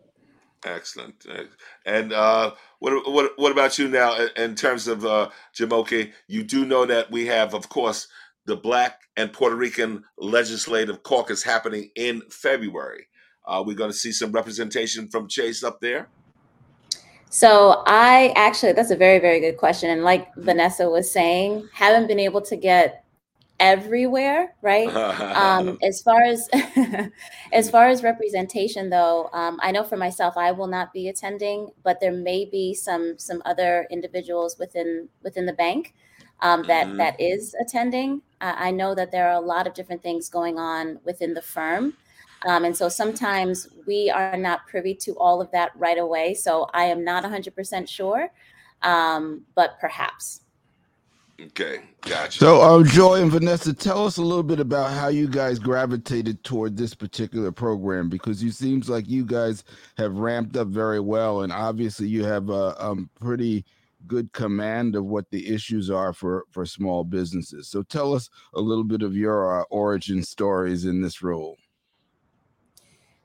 [0.64, 1.26] Excellent.
[1.86, 6.12] And uh, what what what about you now in, in terms of uh, Jomoke?
[6.26, 8.08] You do know that we have, of course,
[8.44, 13.06] the Black and Puerto Rican Legislative Caucus happening in February.
[13.46, 16.08] Uh, we're going to see some representation from Chase up there.
[17.30, 19.88] So I actually, that's a very, very good question.
[19.88, 22.99] And like Vanessa was saying, haven't been able to get
[23.60, 24.88] everywhere, right?
[25.36, 26.48] um, as far as
[27.52, 31.70] as far as representation, though, um, I know for myself, I will not be attending,
[31.84, 35.94] but there may be some some other individuals within within the bank
[36.42, 36.96] um, that, mm-hmm.
[36.96, 38.22] that is attending.
[38.40, 41.42] Uh, I know that there are a lot of different things going on within the
[41.42, 41.94] firm.
[42.46, 46.34] Um, and so sometimes we are not privy to all of that right away.
[46.34, 48.28] So I am not 100% sure,
[48.82, 50.40] um, but perhaps.
[51.46, 52.38] Okay, gotcha.
[52.38, 56.44] So, um, Joy and Vanessa, tell us a little bit about how you guys gravitated
[56.44, 59.64] toward this particular program because you seems like you guys
[59.96, 63.64] have ramped up very well, and obviously you have a um, pretty
[64.06, 67.68] good command of what the issues are for for small businesses.
[67.68, 71.56] So, tell us a little bit of your uh, origin stories in this role.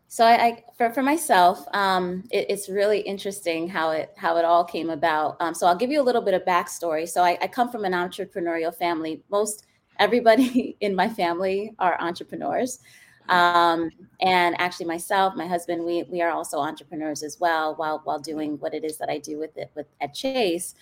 [0.07, 4.45] So I, I for, for myself, um, it, it's really interesting how it how it
[4.45, 5.37] all came about.
[5.39, 7.07] Um, so I'll give you a little bit of backstory.
[7.07, 9.23] So I, I come from an entrepreneurial family.
[9.29, 9.65] Most
[9.99, 12.79] everybody in my family are entrepreneurs.
[13.27, 13.89] Um,
[14.21, 18.59] and actually myself, my husband, we we are also entrepreneurs as well while while doing
[18.59, 20.75] what it is that I do with it with at Chase.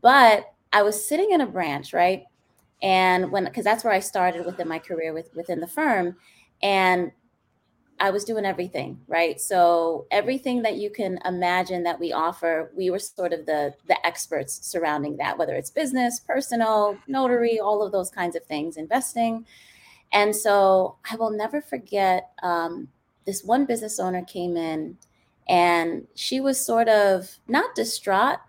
[0.00, 2.24] But I was sitting in a branch, right?
[2.82, 6.16] And when because that's where I started within my career with within the firm.
[6.62, 7.12] And
[8.02, 9.40] I was doing everything, right?
[9.40, 13.96] So everything that you can imagine that we offer, we were sort of the the
[14.04, 19.46] experts surrounding that, whether it's business, personal, notary, all of those kinds of things, investing.
[20.12, 22.88] And so I will never forget um,
[23.24, 24.98] this one business owner came in
[25.48, 28.40] and she was sort of not distraught,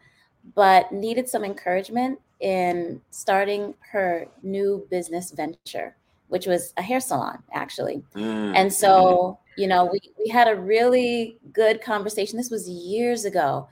[0.56, 5.96] but needed some encouragement in starting her new business venture,
[6.28, 8.04] which was a hair salon, actually.
[8.16, 8.56] Mm.
[8.56, 12.38] And so you know, we, we had a really good conversation.
[12.38, 13.68] This was years ago,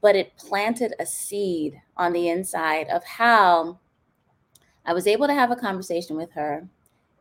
[0.00, 3.78] but it planted a seed on the inside of how
[4.84, 6.68] I was able to have a conversation with her.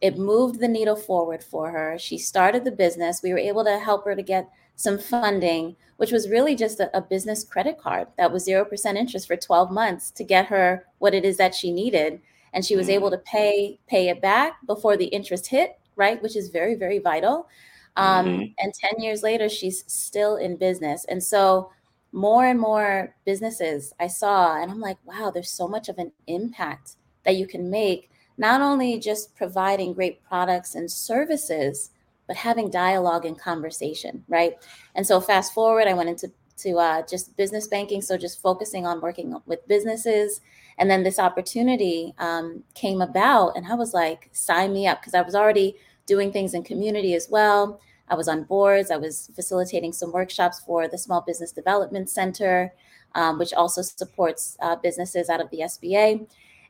[0.02, 1.98] It moved the needle forward for her.
[1.98, 3.22] She started the business.
[3.24, 6.96] We were able to help her to get some funding, which was really just a,
[6.96, 11.14] a business credit card that was 0% interest for 12 months to get her what
[11.14, 12.20] it is that she needed.
[12.54, 13.14] And she was able mm.
[13.14, 16.22] to pay pay it back before the interest hit, right?
[16.22, 17.47] Which is very, very vital.
[17.95, 18.43] Um, mm-hmm.
[18.60, 21.06] And 10 years later, she's still in business.
[21.06, 21.72] And so,
[22.16, 26.12] more and more businesses I saw, and I'm like, wow, there's so much of an
[26.28, 31.89] impact that you can make, not only just providing great products and services,
[32.28, 34.54] but having dialogue and conversation, right?
[34.95, 38.86] And so, fast forward, I went into to uh, just business banking, so just focusing
[38.86, 40.41] on working with businesses.
[40.78, 45.14] And then this opportunity um, came about, and I was like, sign me up because
[45.14, 45.76] I was already
[46.06, 47.80] doing things in community as well.
[48.10, 48.91] I was on boards.
[48.91, 52.74] I was facilitating some workshops for the Small Business Development Center,
[53.16, 56.28] um, which also supports uh, businesses out of the SBA.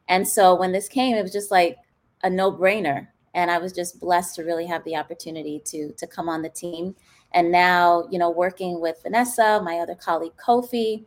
[0.07, 1.77] And so when this came, it was just like
[2.23, 3.07] a no-brainer.
[3.33, 6.49] And I was just blessed to really have the opportunity to to come on the
[6.49, 6.95] team.
[7.33, 11.05] And now, you know, working with Vanessa, my other colleague Kofi,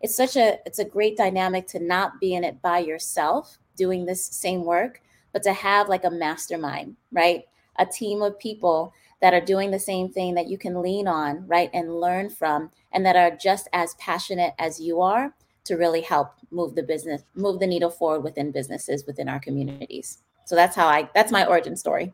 [0.00, 4.04] it's such a it's a great dynamic to not be in it by yourself doing
[4.04, 5.00] this same work,
[5.32, 7.44] but to have like a mastermind, right?
[7.78, 11.46] a team of people that are doing the same thing that you can lean on,
[11.46, 16.00] right, and learn from, and that are just as passionate as you are to really
[16.00, 20.18] help move the business, move the needle forward within businesses within our communities.
[20.46, 22.12] So that's how I, that's my origin story.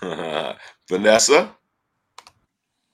[0.88, 1.54] Vanessa?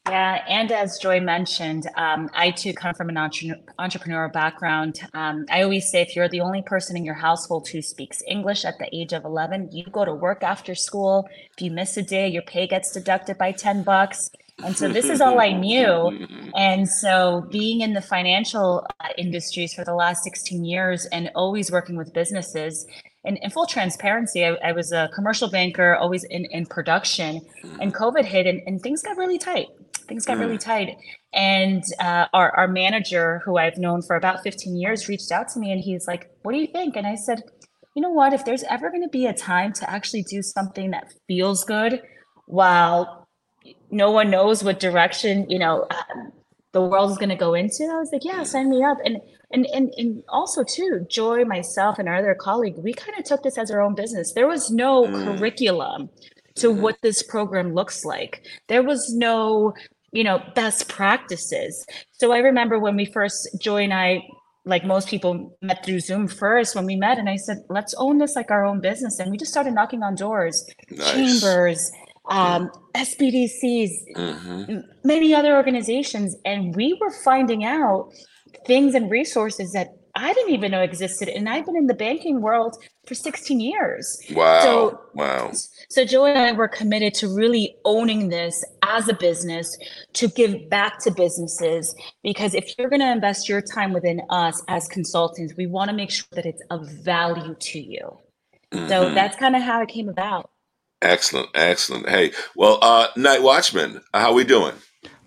[0.08, 5.00] Yeah, and as Joy mentioned, um, I too come from an entre- entrepreneurial background.
[5.14, 8.64] Um, I always say if you're the only person in your household who speaks English
[8.64, 11.28] at the age of 11, you go to work after school.
[11.56, 14.30] If you miss a day, your pay gets deducted by 10 bucks.
[14.64, 16.26] And so this is all I knew.
[16.54, 21.72] And so being in the financial uh, industries for the last 16 years and always
[21.72, 22.86] working with businesses,
[23.24, 27.40] and in full transparency, I, I, was a commercial banker, always in, in production,
[27.80, 29.66] and COVID hit and, and things got really tight
[30.06, 30.40] things got mm.
[30.40, 30.96] really tight.
[31.32, 35.58] And uh, our, our manager, who I've known for about 15 years, reached out to
[35.58, 36.96] me and he's like, What do you think?
[36.96, 37.42] And I said,
[37.94, 38.32] You know what?
[38.32, 42.02] If there's ever going to be a time to actually do something that feels good
[42.46, 43.26] while
[43.90, 46.32] no one knows what direction, you know, um,
[46.72, 48.98] the world is going to go into, I was like, Yeah, sign me up.
[49.04, 49.20] And
[49.52, 53.42] and, and and also too joy myself and our other colleague we kind of took
[53.42, 55.24] this as our own business there was no mm.
[55.24, 56.08] curriculum
[56.54, 56.82] to mm-hmm.
[56.82, 59.72] what this program looks like there was no
[60.16, 64.22] you know best practices so i remember when we first joy and i
[64.64, 68.18] like most people met through zoom first when we met and i said let's own
[68.18, 71.12] this like our own business and we just started knocking on doors nice.
[71.12, 71.92] chambers
[72.28, 74.80] um, SBDCs, mm-hmm.
[75.04, 78.12] many other organizations, and we were finding out
[78.66, 81.28] things and resources that I didn't even know existed.
[81.28, 84.20] And I've been in the banking world for 16 years.
[84.32, 84.62] Wow.
[84.62, 85.52] So, wow.
[85.90, 89.76] So Joy and I were committed to really owning this as a business
[90.14, 94.62] to give back to businesses because if you're going to invest your time within us
[94.68, 98.18] as consultants, we want to make sure that it's of value to you.
[98.72, 98.88] Mm-hmm.
[98.88, 100.50] So that's kind of how it came about.
[101.02, 102.08] Excellent, excellent.
[102.08, 104.72] Hey, well, uh, Night Watchman, how we doing?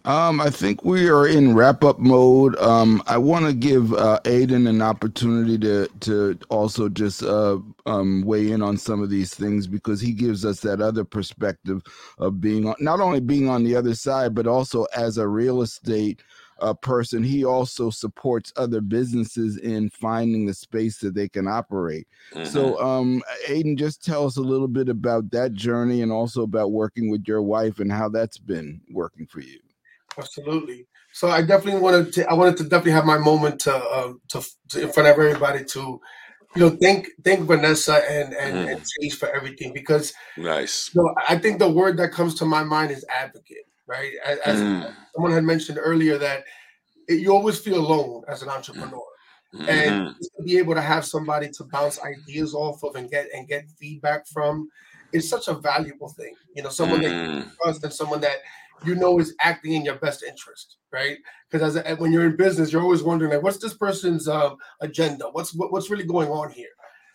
[0.06, 2.56] Um, I think we are in wrap up mode.
[2.58, 8.24] Um, I want to give uh, Adan an opportunity to to also just uh, um,
[8.26, 11.82] weigh in on some of these things because he gives us that other perspective
[12.18, 15.62] of being on, not only being on the other side, but also as a real
[15.62, 16.22] estate
[16.62, 22.08] uh, person, he also supports other businesses in finding the space that they can operate.
[22.34, 22.45] Mm-hmm.
[22.45, 26.72] So, um, Adan, just tell us a little bit about that journey and also about
[26.72, 29.60] working with your wife and how that's been working for you.
[30.20, 30.86] Absolutely.
[31.13, 32.30] So I definitely wanted to.
[32.30, 35.65] I wanted to definitely have my moment to, um, to, to in front of everybody
[35.65, 35.99] to,
[36.55, 38.72] you know, thank thank Vanessa and and, mm.
[38.72, 40.91] and Chase for everything because nice.
[40.93, 43.65] You know, I think the word that comes to my mind is advocate.
[43.88, 44.11] Right,
[44.45, 44.93] as, mm.
[45.15, 46.43] someone had mentioned earlier that
[47.07, 49.01] it, you always feel alone as an entrepreneur.
[49.55, 49.67] Mm-hmm.
[49.67, 53.47] And to be able to have somebody to bounce ideas off of and get and
[53.47, 54.70] get feedback from
[55.11, 56.36] is such a valuable thing.
[56.55, 57.03] You know, someone mm.
[57.05, 57.51] that you mm.
[57.63, 58.38] trust and someone that
[58.86, 61.17] you know is acting in your best interest, right?
[61.49, 64.57] Because as a, when you're in business, you're always wondering like, what's this person's um,
[64.82, 65.30] agenda?
[65.32, 66.69] What's what, what's really going on here?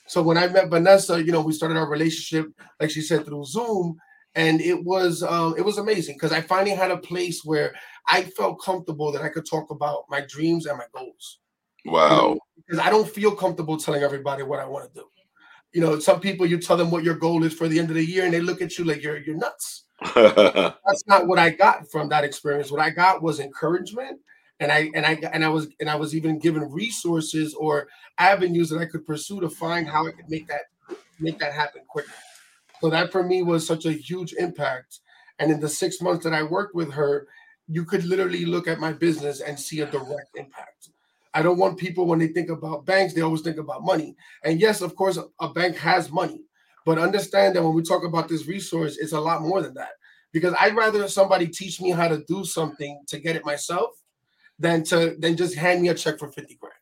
[0.07, 3.45] So when I met Vanessa, you know, we started our relationship, like she said, through
[3.47, 3.97] Zoom,
[4.35, 7.75] and it was um, it was amazing because I finally had a place where
[8.09, 11.41] I felt comfortable that I could talk about my dreams and my goals.
[11.87, 12.39] Wow!
[12.67, 15.07] because I don't feel comfortable telling everybody what I want to do.
[15.73, 17.97] You know, some people you tell them what your goal is for the end of
[17.97, 19.85] the year, and they look at you like you're you're nuts.
[20.15, 22.71] That's not what I got from that experience.
[22.71, 24.21] What I got was encouragement,
[24.61, 27.89] and I and I and I was and I was even given resources or
[28.19, 30.63] avenues that I could pursue to find how I could make that
[31.19, 32.13] make that happen quicker.
[32.81, 35.01] So that for me was such a huge impact.
[35.39, 37.27] And in the six months that I worked with her,
[37.67, 40.91] you could literally look at my business and see a direct impact.
[41.33, 44.17] I don't want people when they think about banks, they always think about money.
[44.45, 46.43] And yes, of course, a bank has money,
[46.85, 49.93] but understand that when we talk about this resource, it's a lot more than that.
[50.33, 53.91] Because I'd rather somebody teach me how to do something to get it myself
[54.59, 56.75] than to than just hand me a check for 50 grand.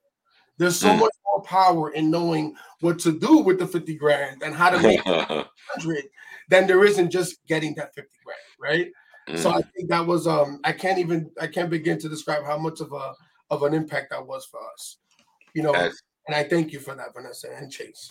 [0.58, 1.00] There's so mm.
[1.00, 4.80] much more power in knowing what to do with the 50 grand and how to
[4.80, 6.04] make 100
[6.48, 8.92] than there isn't just getting that 50 grand, right?
[9.28, 9.38] Mm.
[9.38, 9.72] So I mm.
[9.74, 12.92] think that was um I can't even I can't begin to describe how much of
[12.92, 13.14] a
[13.50, 14.98] of an impact that was for us.
[15.54, 18.10] You know, and I thank you for that, Vanessa and Chase.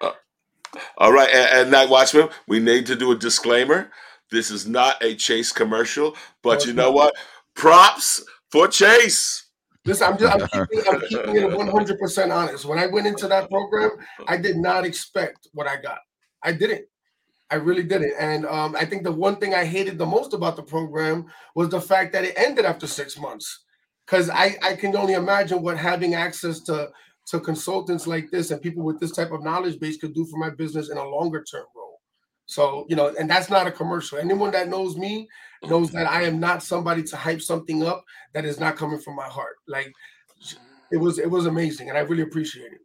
[0.00, 0.12] Uh,
[0.98, 3.90] all right, and, and Night Watchman, we need to do a disclaimer.
[4.30, 7.14] This is not a Chase commercial, but you know what?
[7.54, 9.46] Props for Chase.
[9.84, 12.64] Listen, I'm just I'm keeping, I'm keeping it 100 percent honest.
[12.64, 13.90] When I went into that program,
[14.28, 15.98] I did not expect what I got.
[16.42, 16.84] I didn't.
[17.50, 18.14] I really didn't.
[18.18, 21.68] And um, I think the one thing I hated the most about the program was
[21.68, 23.64] the fact that it ended after six months.
[24.06, 26.90] Because I, I can only imagine what having access to
[27.30, 30.38] to consultants like this and people with this type of knowledge base could do for
[30.38, 32.00] my business in a longer term role.
[32.46, 34.18] So, you know, and that's not a commercial.
[34.18, 35.28] Anyone that knows me
[35.62, 38.04] knows that I am not somebody to hype something up
[38.34, 39.56] that is not coming from my heart.
[39.68, 39.92] Like
[40.90, 42.80] it was it was amazing and I really appreciate it.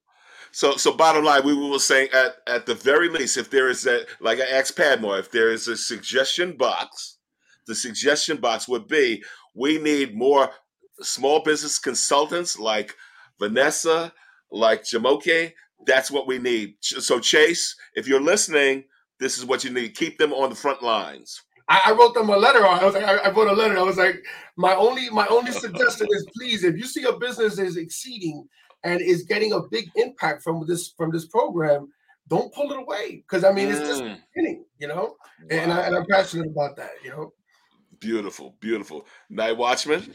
[0.51, 3.87] So, so bottom line, we were saying at at the very least, if there is
[3.87, 7.17] a like I asked Padmore, if there is a suggestion box,
[7.65, 9.23] the suggestion box would be
[9.55, 10.51] we need more
[11.01, 12.95] small business consultants like
[13.39, 14.13] Vanessa
[14.51, 15.53] like Jomoke,
[15.85, 16.75] that's what we need.
[16.81, 18.85] So Chase, if you're listening,
[19.19, 19.95] this is what you need.
[19.95, 21.41] Keep them on the front lines.
[21.67, 22.65] I, wrote them a letter.
[22.65, 23.77] I was like, I, wrote a letter.
[23.77, 24.23] I was like,
[24.55, 28.47] my only my only suggestion is please, if you see a business is exceeding
[28.83, 31.91] and is getting a big impact from this from this program,
[32.27, 34.17] don't pull it away because I mean it's just mm.
[34.35, 35.15] beginning, you know.
[35.15, 35.47] Wow.
[35.49, 37.33] And, I, and I'm passionate about that, you know.
[37.99, 39.07] Beautiful, beautiful.
[39.29, 40.13] Night Watchman.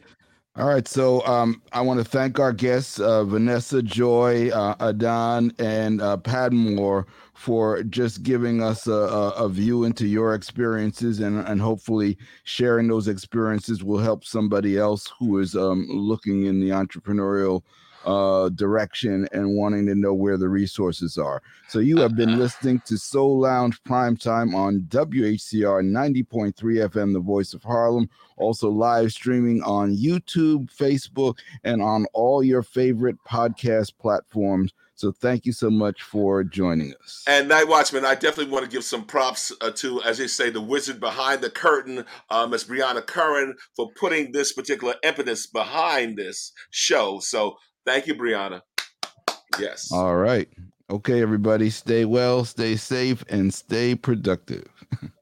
[0.56, 5.52] All right, so um, I want to thank our guests, uh, Vanessa Joy, uh, Adan,
[5.60, 11.60] and uh, Padmore, for just giving us a, a, view into your experiences, and, and
[11.60, 17.62] hopefully sharing those experiences will help somebody else who is um, looking in the entrepreneurial
[18.04, 21.42] uh, direction and wanting to know where the resources are.
[21.68, 27.20] So you have been listening to Soul Lounge Prime Time on WHCR 90.3 FM, the
[27.20, 33.92] voice of Harlem, also live streaming on YouTube, Facebook, and on all your favorite podcast
[33.98, 34.72] platforms.
[35.00, 37.24] So thank you so much for joining us.
[37.26, 40.50] And Night Watchman, I definitely want to give some props uh, to, as they say,
[40.50, 46.18] the wizard behind the curtain, uh, Miss Brianna Curran, for putting this particular impetus behind
[46.18, 47.18] this show.
[47.18, 48.62] So Thank you, Brianna.
[49.58, 49.90] Yes.
[49.92, 50.48] All right.
[50.90, 51.70] Okay, everybody.
[51.70, 54.68] Stay well, stay safe, and stay productive.